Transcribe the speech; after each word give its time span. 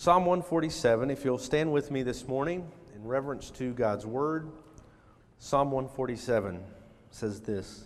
Psalm 0.00 0.24
147, 0.24 1.10
if 1.10 1.26
you'll 1.26 1.36
stand 1.36 1.70
with 1.70 1.90
me 1.90 2.02
this 2.02 2.26
morning 2.26 2.66
in 2.94 3.06
reverence 3.06 3.50
to 3.50 3.74
God's 3.74 4.06
word, 4.06 4.50
Psalm 5.38 5.70
147 5.70 6.58
says 7.10 7.42
this 7.42 7.84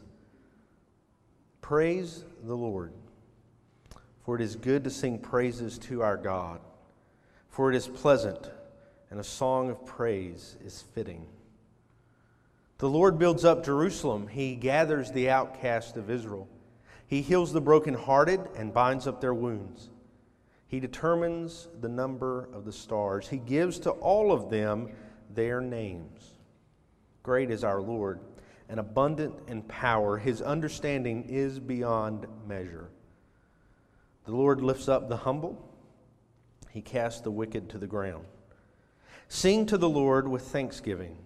Praise 1.60 2.22
the 2.44 2.54
Lord, 2.54 2.92
for 4.24 4.36
it 4.36 4.42
is 4.42 4.54
good 4.54 4.84
to 4.84 4.90
sing 4.90 5.18
praises 5.18 5.76
to 5.78 6.02
our 6.02 6.16
God, 6.16 6.60
for 7.48 7.72
it 7.72 7.74
is 7.74 7.88
pleasant, 7.88 8.48
and 9.10 9.18
a 9.18 9.24
song 9.24 9.68
of 9.68 9.84
praise 9.84 10.56
is 10.64 10.84
fitting. 10.94 11.26
The 12.78 12.88
Lord 12.88 13.18
builds 13.18 13.44
up 13.44 13.64
Jerusalem, 13.64 14.28
He 14.28 14.54
gathers 14.54 15.10
the 15.10 15.30
outcast 15.30 15.96
of 15.96 16.08
Israel. 16.10 16.46
He 17.08 17.22
heals 17.22 17.52
the 17.52 17.60
brokenhearted 17.60 18.50
and 18.54 18.72
binds 18.72 19.08
up 19.08 19.20
their 19.20 19.34
wounds. 19.34 19.88
He 20.74 20.80
determines 20.80 21.68
the 21.82 21.88
number 21.88 22.48
of 22.52 22.64
the 22.64 22.72
stars. 22.72 23.28
He 23.28 23.36
gives 23.36 23.78
to 23.78 23.90
all 23.90 24.32
of 24.32 24.50
them 24.50 24.90
their 25.30 25.60
names. 25.60 26.32
Great 27.22 27.52
is 27.52 27.62
our 27.62 27.80
Lord, 27.80 28.18
and 28.68 28.80
abundant 28.80 29.36
in 29.46 29.62
power. 29.62 30.18
His 30.18 30.42
understanding 30.42 31.26
is 31.28 31.60
beyond 31.60 32.26
measure. 32.48 32.90
The 34.24 34.32
Lord 34.32 34.62
lifts 34.62 34.88
up 34.88 35.08
the 35.08 35.18
humble, 35.18 35.64
He 36.70 36.80
casts 36.80 37.20
the 37.20 37.30
wicked 37.30 37.70
to 37.70 37.78
the 37.78 37.86
ground. 37.86 38.24
Sing 39.28 39.66
to 39.66 39.78
the 39.78 39.88
Lord 39.88 40.26
with 40.26 40.42
thanksgiving, 40.42 41.16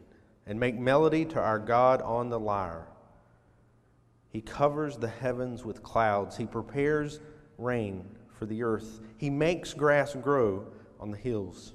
and 0.47 0.61
make 0.61 0.79
melody 0.79 1.25
to 1.25 1.41
our 1.41 1.59
God 1.59 2.03
on 2.03 2.29
the 2.29 2.39
lyre. 2.39 2.87
He 4.29 4.43
covers 4.43 4.99
the 4.99 5.09
heavens 5.09 5.65
with 5.65 5.83
clouds, 5.83 6.37
He 6.37 6.45
prepares 6.45 7.19
rain 7.57 8.05
for 8.39 8.47
the 8.47 8.63
earth. 8.63 9.01
He 9.17 9.31
makes 9.31 9.75
grass 9.75 10.15
grow 10.15 10.67
on 11.01 11.11
the 11.11 11.17
hills. 11.17 11.73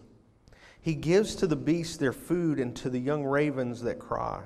He 0.81 0.95
gives 0.95 1.36
to 1.36 1.48
the 1.48 1.55
beasts 1.55 1.97
their 1.97 2.14
food 2.14 2.59
and 2.59 2.75
to 2.78 2.89
the 2.89 3.00
young 3.00 3.23
ravens 3.23 3.81
that 3.81 4.00
cry. 4.00 4.42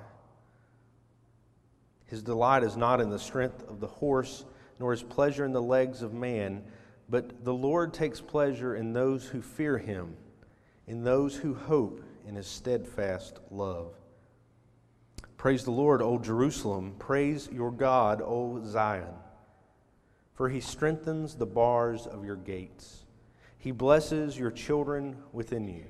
His 2.05 2.23
delight 2.23 2.63
is 2.63 2.77
not 2.77 3.01
in 3.01 3.09
the 3.09 3.19
strength 3.19 3.63
of 3.67 3.79
the 3.79 3.87
horse, 3.87 4.45
nor 4.79 4.91
his 4.91 5.03
pleasure 5.03 5.45
in 5.45 5.51
the 5.51 5.61
legs 5.61 6.01
of 6.01 6.13
man, 6.13 6.63
but 7.09 7.43
the 7.43 7.53
Lord 7.53 7.93
takes 7.93 8.21
pleasure 8.21 8.75
in 8.75 8.93
those 8.93 9.25
who 9.25 9.41
fear 9.41 9.77
him, 9.77 10.15
in 10.87 11.03
those 11.03 11.35
who 11.35 11.53
hope 11.53 12.03
in 12.27 12.35
his 12.35 12.47
steadfast 12.47 13.39
love. 13.51 13.93
Praise 15.37 15.63
the 15.63 15.71
Lord, 15.71 16.01
O 16.01 16.17
Jerusalem. 16.17 16.95
Praise 16.97 17.49
your 17.51 17.71
God, 17.71 18.21
O 18.21 18.61
Zion 18.65 19.13
for 20.37 20.49
he 20.49 20.59
strengthens 20.61 21.33
the 21.33 21.47
bars 21.47 22.05
of 22.05 22.23
your 22.23 22.35
gates. 22.35 23.05
He 23.57 23.71
blesses 23.71 24.37
your 24.37 24.51
children 24.51 25.17
within 25.33 25.67
you. 25.67 25.85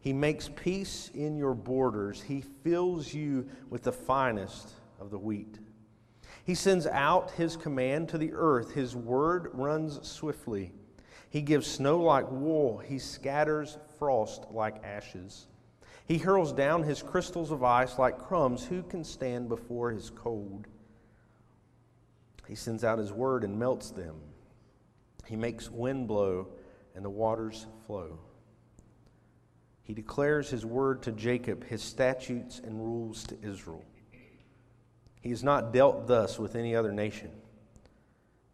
He 0.00 0.14
makes 0.14 0.48
peace 0.48 1.10
in 1.14 1.36
your 1.36 1.54
borders. 1.54 2.22
He 2.22 2.40
fills 2.40 3.12
you 3.12 3.46
with 3.68 3.82
the 3.82 3.92
finest 3.92 4.70
of 4.98 5.10
the 5.10 5.18
wheat. 5.18 5.58
He 6.44 6.54
sends 6.54 6.86
out 6.86 7.32
his 7.32 7.58
command 7.58 8.08
to 8.08 8.16
the 8.16 8.32
earth. 8.32 8.72
His 8.72 8.96
word 8.96 9.50
runs 9.52 10.00
swiftly. 10.08 10.72
He 11.28 11.42
gives 11.42 11.66
snow 11.66 12.00
like 12.00 12.30
wool. 12.30 12.78
He 12.78 12.98
scatters 12.98 13.76
frost 13.98 14.46
like 14.50 14.82
ashes. 14.82 15.46
He 16.06 16.16
hurls 16.16 16.54
down 16.54 16.84
his 16.84 17.02
crystals 17.02 17.50
of 17.50 17.62
ice 17.62 17.98
like 17.98 18.18
crumbs. 18.18 18.64
Who 18.64 18.82
can 18.82 19.04
stand 19.04 19.50
before 19.50 19.90
his 19.90 20.08
cold? 20.08 20.66
He 22.48 22.54
sends 22.54 22.82
out 22.82 22.98
his 22.98 23.12
word 23.12 23.44
and 23.44 23.58
melts 23.58 23.90
them. 23.90 24.16
He 25.26 25.36
makes 25.36 25.70
wind 25.70 26.08
blow 26.08 26.48
and 26.94 27.04
the 27.04 27.10
waters 27.10 27.66
flow. 27.86 28.18
He 29.82 29.92
declares 29.92 30.48
his 30.48 30.64
word 30.64 31.02
to 31.02 31.12
Jacob, 31.12 31.64
his 31.64 31.82
statutes 31.82 32.60
and 32.64 32.80
rules 32.80 33.24
to 33.24 33.36
Israel. 33.42 33.84
He 35.20 35.30
has 35.30 35.44
not 35.44 35.72
dealt 35.72 36.06
thus 36.06 36.38
with 36.38 36.56
any 36.56 36.74
other 36.74 36.92
nation. 36.92 37.30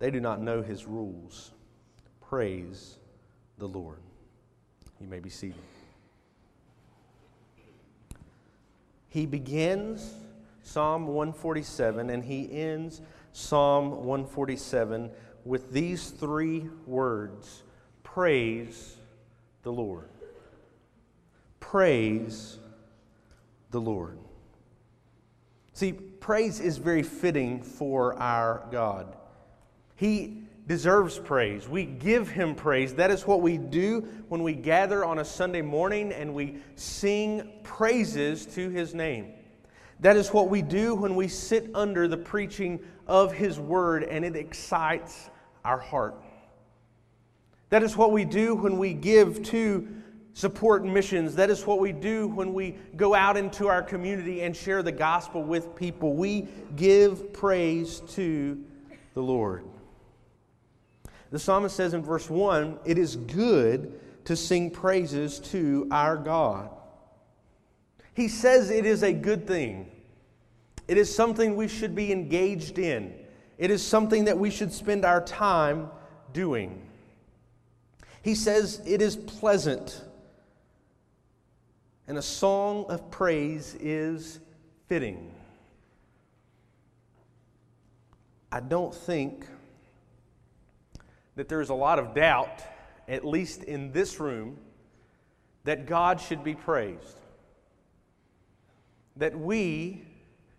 They 0.01 0.11
do 0.11 0.21
not 0.21 0.41
know 0.41 0.63
his 0.63 0.87
rules. 0.87 1.53
Praise 2.21 2.99
the 3.59 3.69
Lord. 3.69 4.01
You 5.01 5.07
may 5.07 5.21
be 5.21 5.31
seated. 5.31 5.63
He 9.09 9.27
begins 9.27 10.13
Psalm 10.63 11.07
147 11.07 12.11
and 12.11 12.25
he 12.25 12.51
ends 12.51 13.01
Psalm 13.37 13.91
147 14.05 15.11
with 15.45 15.73
these 15.73 16.11
three 16.11 16.71
words 16.87 17.65
Praise 18.05 18.97
the 19.65 19.73
Lord. 19.73 20.09
Praise 21.59 22.61
the 23.73 23.81
Lord. 23.81 24.19
See, 25.73 25.93
praise 25.93 26.61
is 26.61 26.79
very 26.79 27.03
fitting 27.03 27.61
for 27.61 28.17
our 28.23 28.69
God. 28.71 29.17
He 29.97 30.45
deserves 30.69 31.19
praise. 31.19 31.69
We 31.69 31.87
give 31.87 32.29
him 32.29 32.55
praise. 32.55 32.95
That 32.95 33.11
is 33.11 33.27
what 33.27 33.43
we 33.43 33.59
do 33.59 34.03
when 34.29 34.45
we 34.45 34.53
gather 34.53 35.05
on 35.05 35.19
a 35.19 35.25
Sunday 35.25 35.63
morning 35.63 36.13
and 36.13 36.35
we 36.35 36.59
sing 36.77 37.51
praises 37.65 38.47
to 38.55 38.71
his 38.71 38.95
name. 38.95 39.33
That 40.01 40.17
is 40.17 40.33
what 40.33 40.49
we 40.49 40.63
do 40.63 40.95
when 40.95 41.17
we 41.17 41.29
sit 41.29 41.71
under 41.75 42.09
the 42.09 42.17
preaching 42.17 42.81
of 43.07 43.33
His 43.33 43.59
Word 43.59 44.05
and 44.05 44.25
it 44.25 44.37
excites 44.37 45.31
our 45.65 45.79
heart. 45.79 46.15
That 47.71 47.83
is 47.83 47.97
what 47.97 48.13
we 48.13 48.25
do 48.25 48.55
when 48.55 48.79
we 48.79 48.93
give 48.93 49.43
to 49.45 49.89
support 50.35 50.85
missions. 50.85 51.37
That 51.37 51.49
is 51.49 51.67
what 51.67 51.79
we 51.79 51.93
do 51.93 52.29
when 52.29 52.53
we 52.53 52.77
go 52.97 53.15
out 53.15 53.37
into 53.37 53.69
our 53.69 53.83
community 53.83 54.43
and 54.43 54.55
share 54.55 54.83
the 54.83 54.93
gospel 54.93 55.43
with 55.43 55.75
people. 55.75 56.15
We 56.15 56.49
give 56.77 57.33
praise 57.33 58.01
to 58.11 58.63
the 59.15 59.23
Lord. 59.23 59.65
The 61.31 61.39
psalmist 61.39 61.75
says 61.75 61.95
in 61.95 62.03
verse 62.03 62.29
1 62.29 62.81
it 62.85 62.99
is 62.99 63.17
good 63.17 63.99
to 64.25 64.37
sing 64.37 64.71
praises 64.71 65.39
to 65.41 65.89
our 65.91 66.17
God. 66.17 66.71
He 68.15 68.29
says 68.29 68.71
it 68.71 68.87
is 68.87 69.03
a 69.03 69.13
good 69.13 69.47
thing. 69.47 69.91
It 70.87 70.97
is 70.97 71.15
something 71.15 71.57
we 71.57 71.67
should 71.67 71.95
be 71.95 72.13
engaged 72.13 72.79
in. 72.79 73.13
It 73.59 73.71
is 73.71 73.85
something 73.85 74.25
that 74.25 74.39
we 74.39 74.51
should 74.51 74.73
spend 74.73 75.05
our 75.05 75.21
time 75.21 75.89
doing. 76.33 76.81
He 78.23 78.35
says 78.35 78.81
it 78.87 79.03
is 79.03 79.17
pleasant. 79.17 80.03
And 82.07 82.17
a 82.17 82.23
song 82.23 82.87
of 82.89 83.11
praise 83.11 83.77
is 83.81 84.39
fitting. 84.87 85.33
I 88.53 88.61
don't 88.61 88.95
think 88.95 89.47
that 91.35 91.49
there's 91.49 91.71
a 91.71 91.75
lot 91.75 91.99
of 91.99 92.15
doubt, 92.15 92.63
at 93.09 93.25
least 93.25 93.65
in 93.65 93.91
this 93.91 94.21
room, 94.21 94.59
that 95.65 95.87
God 95.87 96.21
should 96.21 96.45
be 96.45 96.55
praised 96.55 97.17
that 99.17 99.39
we 99.39 100.03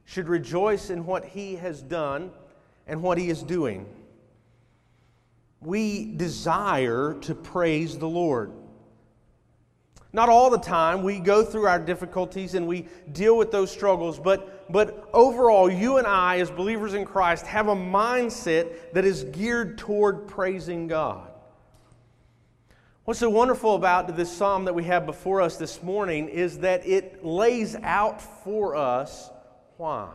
should 0.05 0.29
rejoice 0.29 0.89
in 0.89 1.05
what 1.05 1.25
He 1.25 1.55
has 1.55 1.81
done 1.81 2.31
and 2.87 3.01
what 3.01 3.17
He 3.17 3.29
is 3.29 3.43
doing. 3.43 3.85
We 5.61 6.05
desire 6.05 7.15
to 7.21 7.35
praise 7.35 7.97
the 7.97 8.07
Lord. 8.07 8.51
Not 10.13 10.29
all 10.29 10.49
the 10.49 10.59
time. 10.59 11.03
We 11.03 11.19
go 11.19 11.43
through 11.43 11.67
our 11.67 11.79
difficulties 11.79 12.53
and 12.53 12.67
we 12.67 12.87
deal 13.11 13.37
with 13.37 13.51
those 13.51 13.69
struggles, 13.69 14.17
but, 14.17 14.71
but 14.71 15.09
overall, 15.11 15.69
you 15.69 15.97
and 15.97 16.07
I, 16.07 16.39
as 16.39 16.49
believers 16.49 16.93
in 16.93 17.03
Christ, 17.03 17.45
have 17.47 17.67
a 17.67 17.75
mindset 17.75 18.93
that 18.93 19.03
is 19.03 19.25
geared 19.25 19.77
toward 19.77 20.25
praising 20.25 20.87
God. 20.87 21.34
What's 23.05 23.19
so 23.19 23.29
wonderful 23.29 23.75
about 23.75 24.15
this 24.15 24.35
psalm 24.35 24.65
that 24.65 24.73
we 24.73 24.85
have 24.85 25.05
before 25.05 25.39
us 25.39 25.57
this 25.57 25.83
morning 25.83 26.27
is 26.27 26.57
that 26.59 26.87
it 26.87 27.23
lays 27.23 27.75
out 27.83 28.19
for 28.19 28.75
us 28.75 29.29
why. 29.77 30.09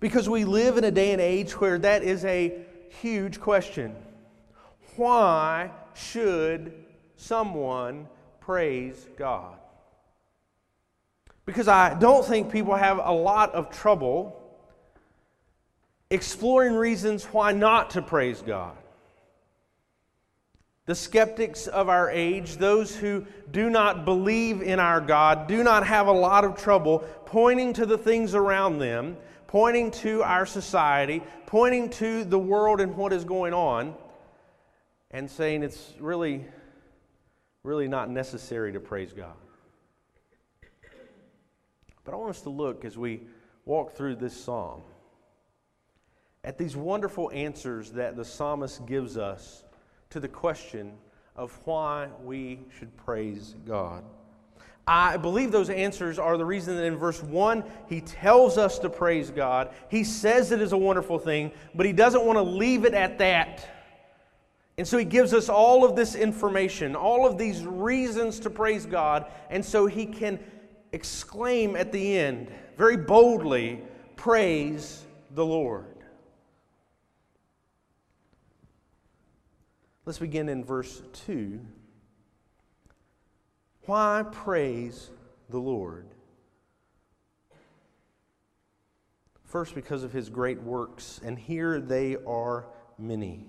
Because 0.00 0.28
we 0.28 0.44
live 0.44 0.76
in 0.76 0.84
a 0.84 0.90
day 0.90 1.12
and 1.12 1.20
age 1.20 1.58
where 1.58 1.78
that 1.78 2.02
is 2.02 2.26
a 2.26 2.58
huge 3.00 3.40
question. 3.40 3.96
Why 4.96 5.70
should 5.94 6.74
someone 7.16 8.06
praise 8.40 9.06
God? 9.16 9.56
Because 11.46 11.68
I 11.68 11.98
don't 11.98 12.26
think 12.26 12.52
people 12.52 12.74
have 12.74 13.00
a 13.02 13.12
lot 13.12 13.54
of 13.54 13.70
trouble 13.70 14.42
exploring 16.10 16.74
reasons 16.74 17.24
why 17.24 17.52
not 17.52 17.88
to 17.90 18.02
praise 18.02 18.42
God. 18.42 18.76
The 20.86 20.94
skeptics 20.94 21.66
of 21.66 21.88
our 21.88 22.08
age, 22.10 22.56
those 22.56 22.94
who 22.94 23.26
do 23.50 23.68
not 23.68 24.04
believe 24.04 24.62
in 24.62 24.78
our 24.78 25.00
God, 25.00 25.48
do 25.48 25.64
not 25.64 25.84
have 25.84 26.06
a 26.06 26.12
lot 26.12 26.44
of 26.44 26.56
trouble 26.56 27.00
pointing 27.26 27.72
to 27.74 27.86
the 27.86 27.98
things 27.98 28.36
around 28.36 28.78
them, 28.78 29.16
pointing 29.48 29.90
to 29.90 30.22
our 30.22 30.46
society, 30.46 31.22
pointing 31.46 31.90
to 31.90 32.24
the 32.24 32.38
world 32.38 32.80
and 32.80 32.96
what 32.96 33.12
is 33.12 33.24
going 33.24 33.52
on, 33.52 33.96
and 35.10 35.28
saying 35.28 35.64
it's 35.64 35.92
really, 35.98 36.44
really 37.64 37.88
not 37.88 38.08
necessary 38.08 38.72
to 38.72 38.78
praise 38.78 39.12
God. 39.12 39.34
But 42.04 42.14
I 42.14 42.16
want 42.16 42.30
us 42.30 42.42
to 42.42 42.50
look 42.50 42.84
as 42.84 42.96
we 42.96 43.22
walk 43.64 43.96
through 43.96 44.14
this 44.16 44.36
psalm 44.36 44.82
at 46.44 46.56
these 46.56 46.76
wonderful 46.76 47.28
answers 47.32 47.90
that 47.90 48.14
the 48.14 48.24
psalmist 48.24 48.86
gives 48.86 49.16
us 49.16 49.64
to 50.16 50.20
the 50.20 50.26
question 50.26 50.94
of 51.36 51.52
why 51.66 52.08
we 52.24 52.58
should 52.78 52.96
praise 52.96 53.54
God. 53.66 54.02
I 54.86 55.18
believe 55.18 55.52
those 55.52 55.68
answers 55.68 56.18
are 56.18 56.38
the 56.38 56.44
reason 56.46 56.74
that 56.74 56.84
in 56.84 56.96
verse 56.96 57.22
1 57.22 57.62
he 57.86 58.00
tells 58.00 58.56
us 58.56 58.78
to 58.78 58.88
praise 58.88 59.30
God. 59.30 59.74
He 59.90 60.04
says 60.04 60.52
it 60.52 60.62
is 60.62 60.72
a 60.72 60.76
wonderful 60.78 61.18
thing, 61.18 61.52
but 61.74 61.84
he 61.84 61.92
doesn't 61.92 62.24
want 62.24 62.38
to 62.38 62.42
leave 62.42 62.86
it 62.86 62.94
at 62.94 63.18
that. 63.18 63.68
And 64.78 64.88
so 64.88 64.96
he 64.96 65.04
gives 65.04 65.34
us 65.34 65.50
all 65.50 65.84
of 65.84 65.96
this 65.96 66.14
information, 66.14 66.96
all 66.96 67.26
of 67.26 67.36
these 67.36 67.66
reasons 67.66 68.40
to 68.40 68.48
praise 68.48 68.86
God, 68.86 69.26
and 69.50 69.62
so 69.62 69.84
he 69.84 70.06
can 70.06 70.38
exclaim 70.92 71.76
at 71.76 71.92
the 71.92 72.16
end, 72.16 72.50
very 72.78 72.96
boldly, 72.96 73.82
Praise 74.16 75.04
the 75.32 75.44
Lord. 75.44 75.95
Let's 80.06 80.20
begin 80.20 80.48
in 80.48 80.64
verse 80.64 81.02
2. 81.26 81.58
Why 83.86 84.24
praise 84.30 85.10
the 85.50 85.58
Lord? 85.58 86.06
First, 89.42 89.74
because 89.74 90.04
of 90.04 90.12
his 90.12 90.28
great 90.28 90.62
works, 90.62 91.20
and 91.24 91.36
here 91.36 91.80
they 91.80 92.16
are 92.24 92.66
many. 93.00 93.46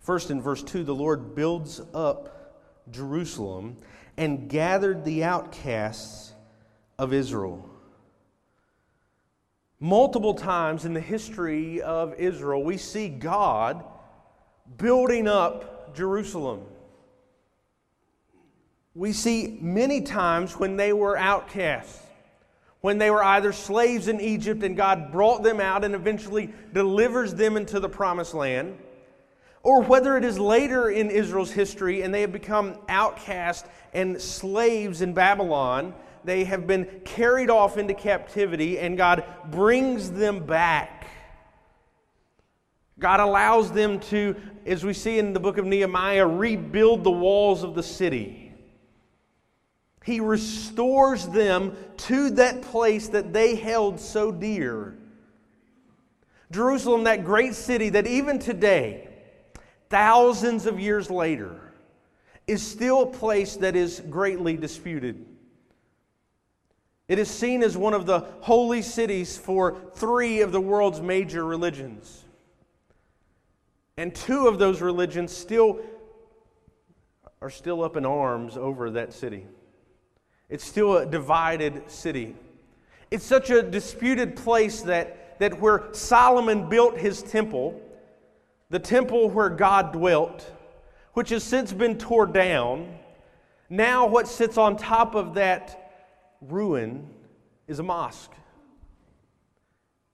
First, 0.00 0.32
in 0.32 0.42
verse 0.42 0.64
2, 0.64 0.82
the 0.82 0.94
Lord 0.94 1.36
builds 1.36 1.80
up 1.94 2.56
Jerusalem 2.90 3.76
and 4.16 4.48
gathered 4.48 5.04
the 5.04 5.22
outcasts 5.22 6.32
of 6.98 7.12
Israel. 7.12 7.70
Multiple 9.78 10.34
times 10.34 10.84
in 10.84 10.94
the 10.94 11.00
history 11.00 11.80
of 11.80 12.14
Israel, 12.14 12.64
we 12.64 12.76
see 12.76 13.08
God 13.08 13.84
building 14.76 15.26
up 15.26 15.94
Jerusalem. 15.94 16.62
We 18.94 19.12
see 19.12 19.58
many 19.60 20.00
times 20.00 20.54
when 20.54 20.76
they 20.76 20.92
were 20.92 21.16
outcasts, 21.16 22.02
when 22.80 22.98
they 22.98 23.10
were 23.10 23.22
either 23.22 23.52
slaves 23.52 24.08
in 24.08 24.20
Egypt 24.20 24.62
and 24.62 24.76
God 24.76 25.12
brought 25.12 25.42
them 25.42 25.60
out 25.60 25.84
and 25.84 25.94
eventually 25.94 26.52
delivers 26.72 27.34
them 27.34 27.56
into 27.56 27.80
the 27.80 27.88
promised 27.88 28.34
land, 28.34 28.76
or 29.62 29.82
whether 29.82 30.16
it 30.16 30.24
is 30.24 30.38
later 30.38 30.90
in 30.90 31.10
Israel's 31.10 31.52
history 31.52 32.02
and 32.02 32.12
they 32.12 32.22
have 32.22 32.32
become 32.32 32.76
outcast 32.88 33.66
and 33.92 34.20
slaves 34.20 35.00
in 35.00 35.12
Babylon. 35.12 35.94
They 36.24 36.44
have 36.44 36.66
been 36.66 36.86
carried 37.04 37.50
off 37.50 37.78
into 37.78 37.94
captivity 37.94 38.78
and 38.78 38.96
God 38.96 39.24
brings 39.50 40.10
them 40.10 40.44
back 40.44 40.97
God 42.98 43.20
allows 43.20 43.70
them 43.70 44.00
to, 44.00 44.34
as 44.66 44.84
we 44.84 44.92
see 44.92 45.18
in 45.18 45.32
the 45.32 45.40
book 45.40 45.58
of 45.58 45.64
Nehemiah, 45.64 46.26
rebuild 46.26 47.04
the 47.04 47.10
walls 47.10 47.62
of 47.62 47.74
the 47.74 47.82
city. 47.82 48.52
He 50.04 50.20
restores 50.20 51.26
them 51.28 51.76
to 51.98 52.30
that 52.30 52.62
place 52.62 53.08
that 53.08 53.32
they 53.32 53.54
held 53.54 54.00
so 54.00 54.32
dear. 54.32 54.96
Jerusalem, 56.50 57.04
that 57.04 57.24
great 57.24 57.54
city 57.54 57.90
that 57.90 58.06
even 58.06 58.38
today, 58.38 59.08
thousands 59.90 60.66
of 60.66 60.80
years 60.80 61.10
later, 61.10 61.72
is 62.46 62.66
still 62.66 63.02
a 63.02 63.06
place 63.06 63.56
that 63.56 63.76
is 63.76 64.00
greatly 64.08 64.56
disputed. 64.56 65.26
It 67.06 67.18
is 67.18 67.28
seen 67.28 67.62
as 67.62 67.76
one 67.76 67.94
of 67.94 68.06
the 68.06 68.20
holy 68.40 68.82
cities 68.82 69.36
for 69.36 69.76
three 69.94 70.40
of 70.40 70.52
the 70.52 70.60
world's 70.60 71.00
major 71.00 71.44
religions. 71.44 72.24
And 73.98 74.14
two 74.14 74.46
of 74.46 74.60
those 74.60 74.80
religions 74.80 75.36
still 75.36 75.80
are 77.42 77.50
still 77.50 77.82
up 77.82 77.96
in 77.96 78.06
arms 78.06 78.56
over 78.56 78.90
that 78.90 79.12
city. 79.12 79.44
It's 80.48 80.64
still 80.64 80.98
a 80.98 81.04
divided 81.04 81.90
city. 81.90 82.36
It's 83.10 83.24
such 83.24 83.50
a 83.50 83.60
disputed 83.60 84.36
place 84.36 84.82
that, 84.82 85.40
that 85.40 85.60
where 85.60 85.92
Solomon 85.92 86.68
built 86.68 86.96
his 86.96 87.24
temple, 87.24 87.82
the 88.70 88.78
temple 88.78 89.30
where 89.30 89.50
God 89.50 89.92
dwelt, 89.92 90.48
which 91.14 91.30
has 91.30 91.42
since 91.42 91.72
been 91.72 91.98
torn 91.98 92.30
down, 92.30 92.96
now 93.68 94.06
what 94.06 94.28
sits 94.28 94.56
on 94.56 94.76
top 94.76 95.16
of 95.16 95.34
that 95.34 95.90
ruin 96.40 97.10
is 97.66 97.80
a 97.80 97.82
mosque. 97.82 98.30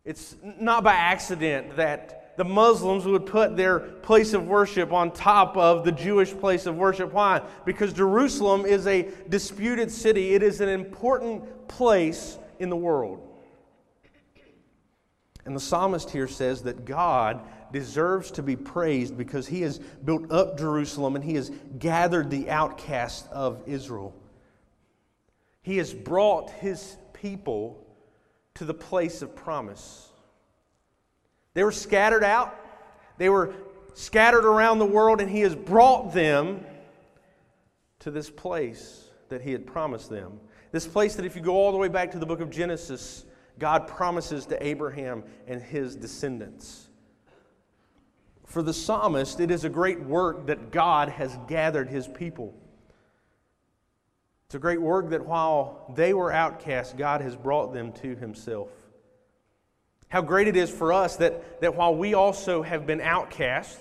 It's 0.06 0.36
not 0.42 0.84
by 0.84 0.94
accident 0.94 1.76
that 1.76 2.23
the 2.36 2.44
Muslims 2.44 3.04
would 3.04 3.26
put 3.26 3.56
their 3.56 3.78
place 3.78 4.32
of 4.32 4.46
worship 4.46 4.92
on 4.92 5.12
top 5.12 5.56
of 5.56 5.84
the 5.84 5.92
Jewish 5.92 6.32
place 6.32 6.66
of 6.66 6.76
worship. 6.76 7.12
Why? 7.12 7.42
Because 7.64 7.92
Jerusalem 7.92 8.64
is 8.64 8.86
a 8.86 9.08
disputed 9.28 9.90
city, 9.90 10.34
it 10.34 10.42
is 10.42 10.60
an 10.60 10.68
important 10.68 11.68
place 11.68 12.38
in 12.58 12.70
the 12.70 12.76
world. 12.76 13.20
And 15.44 15.54
the 15.54 15.60
psalmist 15.60 16.10
here 16.10 16.28
says 16.28 16.62
that 16.62 16.84
God 16.84 17.42
deserves 17.72 18.30
to 18.32 18.42
be 18.42 18.56
praised 18.56 19.18
because 19.18 19.46
he 19.46 19.60
has 19.62 19.78
built 19.78 20.30
up 20.32 20.58
Jerusalem 20.58 21.16
and 21.16 21.24
he 21.24 21.34
has 21.34 21.50
gathered 21.78 22.30
the 22.30 22.48
outcasts 22.48 23.28
of 23.30 23.62
Israel. 23.66 24.14
He 25.62 25.76
has 25.78 25.92
brought 25.92 26.50
his 26.50 26.96
people 27.12 27.84
to 28.54 28.64
the 28.64 28.74
place 28.74 29.22
of 29.22 29.34
promise. 29.34 30.08
They 31.54 31.64
were 31.64 31.72
scattered 31.72 32.24
out, 32.24 32.54
they 33.16 33.28
were 33.28 33.54
scattered 33.94 34.44
around 34.44 34.80
the 34.80 34.86
world, 34.86 35.20
and 35.20 35.30
He 35.30 35.40
has 35.40 35.54
brought 35.54 36.12
them 36.12 36.64
to 38.00 38.10
this 38.10 38.28
place 38.28 39.04
that 39.28 39.40
He 39.40 39.52
had 39.52 39.66
promised 39.66 40.10
them. 40.10 40.40
This 40.72 40.86
place 40.86 41.14
that, 41.14 41.24
if 41.24 41.36
you 41.36 41.42
go 41.42 41.54
all 41.54 41.70
the 41.70 41.78
way 41.78 41.88
back 41.88 42.10
to 42.10 42.18
the 42.18 42.26
book 42.26 42.40
of 42.40 42.50
Genesis, 42.50 43.24
God 43.58 43.86
promises 43.86 44.46
to 44.46 44.66
Abraham 44.66 45.22
and 45.46 45.62
his 45.62 45.94
descendants. 45.94 46.88
For 48.46 48.62
the 48.62 48.74
psalmist, 48.74 49.40
it 49.40 49.50
is 49.50 49.64
a 49.64 49.68
great 49.68 50.00
work 50.00 50.46
that 50.46 50.70
God 50.70 51.08
has 51.08 51.38
gathered 51.48 51.88
his 51.88 52.08
people. 52.08 52.54
It's 54.46 54.54
a 54.54 54.58
great 54.58 54.80
work 54.80 55.10
that 55.10 55.24
while 55.24 55.92
they 55.96 56.14
were 56.14 56.32
outcasts, 56.32 56.92
God 56.92 57.20
has 57.20 57.36
brought 57.36 57.72
them 57.72 57.92
to 57.92 58.14
himself. 58.16 58.68
How 60.14 60.22
great 60.22 60.46
it 60.46 60.54
is 60.54 60.70
for 60.70 60.92
us 60.92 61.16
that, 61.16 61.60
that 61.60 61.74
while 61.74 61.92
we 61.92 62.14
also 62.14 62.62
have 62.62 62.86
been 62.86 63.00
outcast, 63.00 63.80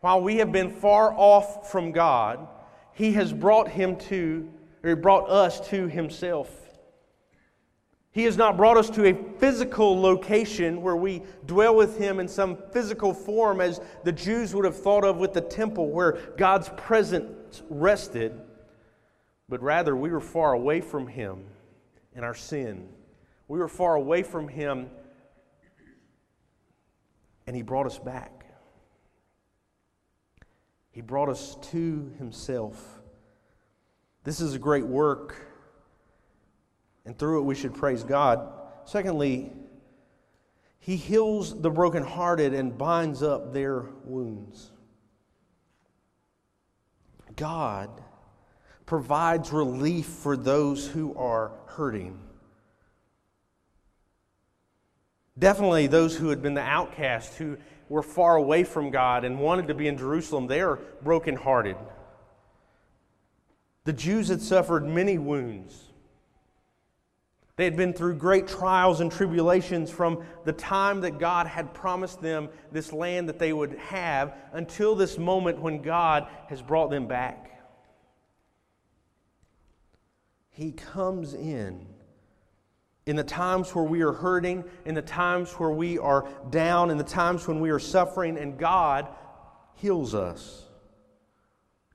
while 0.00 0.20
we 0.20 0.38
have 0.38 0.50
been 0.50 0.72
far 0.72 1.14
off 1.16 1.70
from 1.70 1.92
God, 1.92 2.48
He 2.94 3.12
has 3.12 3.32
brought 3.32 3.68
him 3.68 3.94
to, 4.08 4.50
or 4.82 4.90
He 4.90 4.96
brought 4.96 5.30
us 5.30 5.60
to 5.68 5.86
Himself. 5.86 6.50
He 8.10 8.24
has 8.24 8.36
not 8.36 8.56
brought 8.56 8.76
us 8.76 8.90
to 8.90 9.06
a 9.06 9.38
physical 9.38 10.00
location 10.00 10.82
where 10.82 10.96
we 10.96 11.22
dwell 11.46 11.76
with 11.76 11.96
Him 11.96 12.18
in 12.18 12.26
some 12.26 12.58
physical 12.72 13.14
form 13.14 13.60
as 13.60 13.80
the 14.02 14.10
Jews 14.10 14.56
would 14.56 14.64
have 14.64 14.76
thought 14.76 15.04
of 15.04 15.18
with 15.18 15.32
the 15.32 15.40
temple 15.40 15.90
where 15.90 16.18
God's 16.36 16.70
presence 16.76 17.62
rested, 17.70 18.32
but 19.48 19.62
rather 19.62 19.94
we 19.94 20.10
were 20.10 20.20
far 20.20 20.54
away 20.54 20.80
from 20.80 21.06
Him 21.06 21.44
in 22.16 22.24
our 22.24 22.34
sin. 22.34 22.88
We 23.46 23.60
were 23.60 23.68
far 23.68 23.94
away 23.94 24.24
from 24.24 24.48
Him 24.48 24.90
and 27.46 27.56
He 27.56 27.62
brought 27.62 27.86
us 27.86 27.98
back. 27.98 28.46
He 30.90 31.00
brought 31.00 31.28
us 31.28 31.56
to 31.70 32.12
Himself. 32.18 33.00
This 34.24 34.40
is 34.40 34.54
a 34.54 34.58
great 34.58 34.86
work, 34.86 35.34
and 37.04 37.18
through 37.18 37.40
it 37.40 37.44
we 37.44 37.54
should 37.54 37.74
praise 37.74 38.04
God. 38.04 38.52
Secondly, 38.84 39.52
He 40.78 40.96
heals 40.96 41.60
the 41.60 41.70
brokenhearted 41.70 42.54
and 42.54 42.76
binds 42.76 43.22
up 43.22 43.52
their 43.52 43.86
wounds. 44.04 44.70
God 47.36 47.90
provides 48.84 49.52
relief 49.52 50.06
for 50.06 50.36
those 50.36 50.86
who 50.86 51.14
are 51.16 51.52
hurting. 51.66 52.20
Definitely 55.38 55.86
those 55.86 56.16
who 56.16 56.28
had 56.28 56.42
been 56.42 56.54
the 56.54 56.60
outcasts, 56.60 57.36
who 57.36 57.56
were 57.88 58.02
far 58.02 58.36
away 58.36 58.64
from 58.64 58.90
God 58.90 59.24
and 59.24 59.38
wanted 59.38 59.68
to 59.68 59.74
be 59.74 59.88
in 59.88 59.96
Jerusalem, 59.96 60.46
they 60.46 60.60
are 60.60 60.78
brokenhearted. 61.02 61.76
The 63.84 63.92
Jews 63.92 64.28
had 64.28 64.40
suffered 64.40 64.86
many 64.86 65.18
wounds. 65.18 65.92
They 67.56 67.64
had 67.64 67.76
been 67.76 67.92
through 67.92 68.14
great 68.16 68.46
trials 68.46 69.00
and 69.00 69.12
tribulations 69.12 69.90
from 69.90 70.24
the 70.44 70.52
time 70.52 71.00
that 71.02 71.18
God 71.18 71.46
had 71.46 71.74
promised 71.74 72.22
them 72.22 72.48
this 72.70 72.92
land 72.92 73.28
that 73.28 73.38
they 73.38 73.52
would 73.52 73.74
have 73.74 74.34
until 74.52 74.94
this 74.94 75.18
moment 75.18 75.60
when 75.60 75.82
God 75.82 76.28
has 76.48 76.62
brought 76.62 76.90
them 76.90 77.06
back. 77.06 77.48
He 80.50 80.72
comes 80.72 81.34
in 81.34 81.86
in 83.06 83.16
the 83.16 83.24
times 83.24 83.74
where 83.74 83.84
we 83.84 84.02
are 84.02 84.12
hurting, 84.12 84.64
in 84.84 84.94
the 84.94 85.02
times 85.02 85.52
where 85.52 85.70
we 85.70 85.98
are 85.98 86.28
down, 86.50 86.90
in 86.90 86.98
the 86.98 87.04
times 87.04 87.48
when 87.48 87.60
we 87.60 87.70
are 87.70 87.78
suffering, 87.78 88.38
and 88.38 88.58
God 88.58 89.08
heals 89.74 90.14
us. 90.14 90.64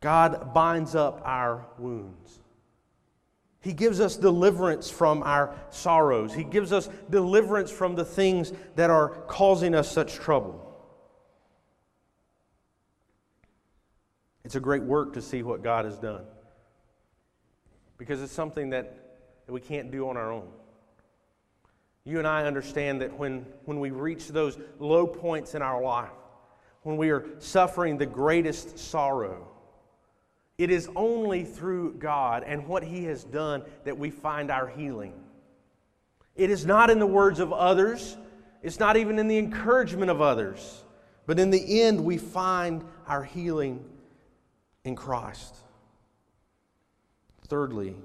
God 0.01 0.53
binds 0.53 0.95
up 0.95 1.21
our 1.25 1.65
wounds. 1.77 2.39
He 3.61 3.73
gives 3.73 3.99
us 3.99 4.15
deliverance 4.15 4.89
from 4.89 5.23
our 5.23 5.55
sorrows. 5.71 6.33
He 6.33 6.43
gives 6.43 6.71
us 6.71 6.89
deliverance 7.09 7.71
from 7.71 7.95
the 7.95 8.05
things 8.05 8.53
that 8.75 8.89
are 8.89 9.09
causing 9.27 9.73
us 9.75 9.91
such 9.91 10.15
trouble. 10.15 10.63
It's 14.45 14.55
a 14.55 14.61
great 14.61 14.83
work 14.83 15.13
to 15.13 15.21
see 15.21 15.43
what 15.43 15.63
God 15.63 15.83
has 15.83 15.97
done 15.97 16.23
because 17.97 18.21
it's 18.21 18.31
something 18.31 18.69
that 18.69 19.19
we 19.47 19.59
can't 19.59 19.91
do 19.91 20.07
on 20.07 20.15
our 20.15 20.31
own. 20.31 20.47
You 22.07 22.19
and 22.19 22.27
I 22.27 22.45
understand 22.45 23.01
that 23.01 23.19
when, 23.19 23.45
when 23.65 23.81
we 23.81 23.89
reach 23.89 24.29
those 24.29 24.57
low 24.79 25.05
points 25.05 25.55
in 25.55 25.61
our 25.61 25.83
life, 25.83 26.09
when 26.83 26.95
we 26.95 27.09
are 27.09 27.25
suffering 27.39 27.97
the 27.97 28.05
greatest 28.05 28.79
sorrow, 28.79 29.45
it 30.57 30.71
is 30.71 30.87
only 30.95 31.43
through 31.43 31.95
God 31.95 32.45
and 32.47 32.65
what 32.65 32.81
He 32.81 33.03
has 33.03 33.25
done 33.25 33.61
that 33.83 33.97
we 33.97 34.09
find 34.09 34.49
our 34.49 34.69
healing. 34.69 35.15
It 36.37 36.49
is 36.49 36.65
not 36.65 36.89
in 36.89 36.99
the 36.99 37.05
words 37.05 37.41
of 37.41 37.51
others, 37.51 38.15
it's 38.63 38.79
not 38.79 38.95
even 38.95 39.19
in 39.19 39.27
the 39.27 39.37
encouragement 39.37 40.09
of 40.09 40.21
others, 40.21 40.85
but 41.25 41.37
in 41.39 41.49
the 41.49 41.81
end, 41.81 42.05
we 42.05 42.17
find 42.17 42.85
our 43.05 43.25
healing 43.25 43.83
in 44.85 44.95
Christ. 44.95 45.57
Thirdly, 47.49 47.97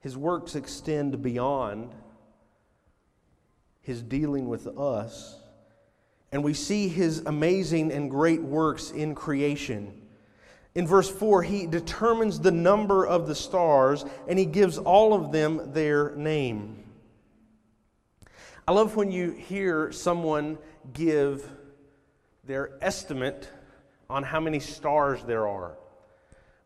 His 0.00 0.16
works 0.16 0.54
extend 0.54 1.22
beyond 1.22 1.94
his 3.82 4.02
dealing 4.02 4.48
with 4.48 4.66
us. 4.66 5.36
And 6.32 6.44
we 6.44 6.54
see 6.54 6.88
his 6.88 7.20
amazing 7.26 7.92
and 7.92 8.10
great 8.10 8.42
works 8.42 8.90
in 8.90 9.14
creation. 9.14 10.00
In 10.74 10.86
verse 10.86 11.10
4, 11.10 11.42
he 11.42 11.66
determines 11.66 12.38
the 12.38 12.52
number 12.52 13.04
of 13.04 13.26
the 13.26 13.34
stars 13.34 14.04
and 14.28 14.38
he 14.38 14.44
gives 14.46 14.78
all 14.78 15.12
of 15.12 15.32
them 15.32 15.72
their 15.72 16.14
name. 16.14 16.84
I 18.68 18.72
love 18.72 18.94
when 18.94 19.10
you 19.10 19.32
hear 19.32 19.90
someone 19.90 20.58
give 20.92 21.44
their 22.44 22.78
estimate 22.80 23.48
on 24.08 24.22
how 24.22 24.38
many 24.38 24.60
stars 24.60 25.22
there 25.24 25.48
are. 25.48 25.76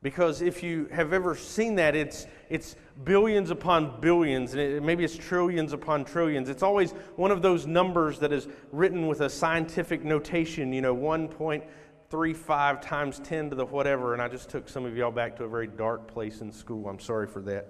Because 0.04 0.42
if 0.42 0.62
you 0.62 0.86
have 0.92 1.14
ever 1.14 1.34
seen 1.34 1.76
that, 1.76 1.96
it's, 1.96 2.26
it's 2.50 2.76
billions 3.04 3.50
upon 3.50 4.02
billions, 4.02 4.52
and 4.52 4.60
it, 4.60 4.82
maybe 4.82 5.02
it's 5.02 5.16
trillions 5.16 5.72
upon 5.72 6.04
trillions. 6.04 6.50
It's 6.50 6.62
always 6.62 6.92
one 7.16 7.30
of 7.30 7.40
those 7.40 7.66
numbers 7.66 8.18
that 8.18 8.30
is 8.30 8.46
written 8.70 9.06
with 9.06 9.22
a 9.22 9.30
scientific 9.30 10.04
notation, 10.04 10.74
you 10.74 10.82
know, 10.82 10.94
1.35 10.94 12.82
times 12.82 13.18
10 13.20 13.48
to 13.48 13.56
the 13.56 13.64
whatever. 13.64 14.12
And 14.12 14.20
I 14.20 14.28
just 14.28 14.50
took 14.50 14.68
some 14.68 14.84
of 14.84 14.94
y'all 14.94 15.10
back 15.10 15.36
to 15.36 15.44
a 15.44 15.48
very 15.48 15.68
dark 15.68 16.06
place 16.06 16.42
in 16.42 16.52
school. 16.52 16.86
I'm 16.86 17.00
sorry 17.00 17.26
for 17.26 17.40
that. 17.40 17.68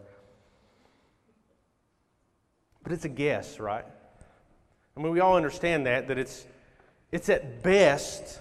But 2.83 2.91
it's 2.91 3.05
a 3.05 3.09
guess, 3.09 3.61
right? 3.61 3.87
I 4.97 5.01
mean, 5.01 5.13
we 5.13 5.21
all 5.21 5.37
understand 5.37 5.87
that, 5.87 6.09
that 6.09 6.19
it's, 6.19 6.45
it's 7.13 7.29
at 7.29 7.63
best 7.63 8.41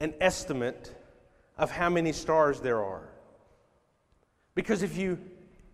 an 0.00 0.12
estimate 0.20 0.94
of 1.60 1.70
how 1.70 1.88
many 1.88 2.10
stars 2.10 2.60
there 2.60 2.82
are. 2.82 3.08
Because 4.54 4.82
if 4.82 4.96
you 4.96 5.18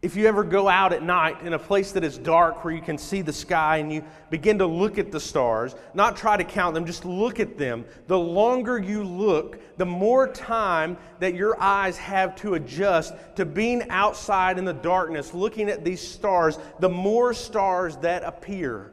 if 0.03 0.15
you 0.15 0.27
ever 0.27 0.45
go 0.45 0.69
out 0.69 0.93
at 0.93 1.03
night 1.03 1.41
in 1.43 1.55
a 1.55 1.59
place 1.59 1.91
that 1.93 2.05
is 2.05 2.19
dark 2.19 2.63
where 2.63 2.73
you 2.73 2.83
can 2.83 2.99
see 2.99 3.23
the 3.23 3.33
sky 3.33 3.79
and 3.79 3.91
you 3.91 4.05
begin 4.31 4.59
to 4.59 4.67
look 4.67 4.99
at 4.99 5.11
the 5.11 5.19
stars, 5.19 5.75
not 5.95 6.17
try 6.17 6.37
to 6.37 6.45
count 6.45 6.75
them, 6.75 6.85
just 6.85 7.05
look 7.05 7.41
at 7.41 7.57
them, 7.57 7.85
the 8.07 8.19
longer 8.19 8.79
you 8.79 9.03
look, 9.03 9.59
the 9.79 9.87
more 9.87 10.29
time 10.29 10.99
that 11.19 11.35
your 11.35 11.61
eyes 11.61 11.97
have 11.97 12.37
to 12.37 12.55
adjust 12.55 13.15
to 13.37 13.45
being 13.45 13.89
outside 13.89 14.59
in 14.59 14.65
the 14.65 14.75
darkness, 14.75 15.33
looking 15.33 15.69
at 15.69 15.83
these 15.83 16.07
stars, 16.07 16.59
the 16.79 16.91
more 16.91 17.33
stars 17.33 17.97
that 17.97 18.23
appear. 18.23 18.93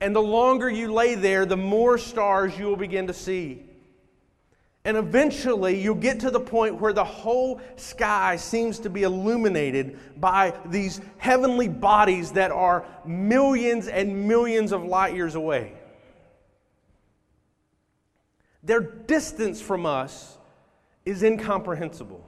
And 0.00 0.14
the 0.14 0.22
longer 0.22 0.68
you 0.68 0.92
lay 0.92 1.14
there, 1.16 1.44
the 1.44 1.56
more 1.56 1.98
stars 1.98 2.56
you 2.56 2.66
will 2.66 2.76
begin 2.76 3.06
to 3.08 3.14
see. 3.14 3.64
And 4.88 4.96
eventually, 4.96 5.78
you'll 5.78 5.96
get 5.96 6.18
to 6.20 6.30
the 6.30 6.40
point 6.40 6.80
where 6.80 6.94
the 6.94 7.04
whole 7.04 7.60
sky 7.76 8.36
seems 8.36 8.78
to 8.78 8.88
be 8.88 9.02
illuminated 9.02 9.98
by 10.18 10.54
these 10.64 11.02
heavenly 11.18 11.68
bodies 11.68 12.32
that 12.32 12.50
are 12.50 12.86
millions 13.04 13.88
and 13.88 14.26
millions 14.26 14.72
of 14.72 14.84
light 14.84 15.14
years 15.14 15.34
away. 15.34 15.74
Their 18.62 18.80
distance 18.80 19.60
from 19.60 19.84
us 19.84 20.38
is 21.04 21.22
incomprehensible. 21.22 22.26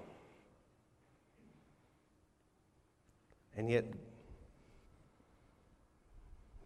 And 3.57 3.71
yet, 3.71 3.87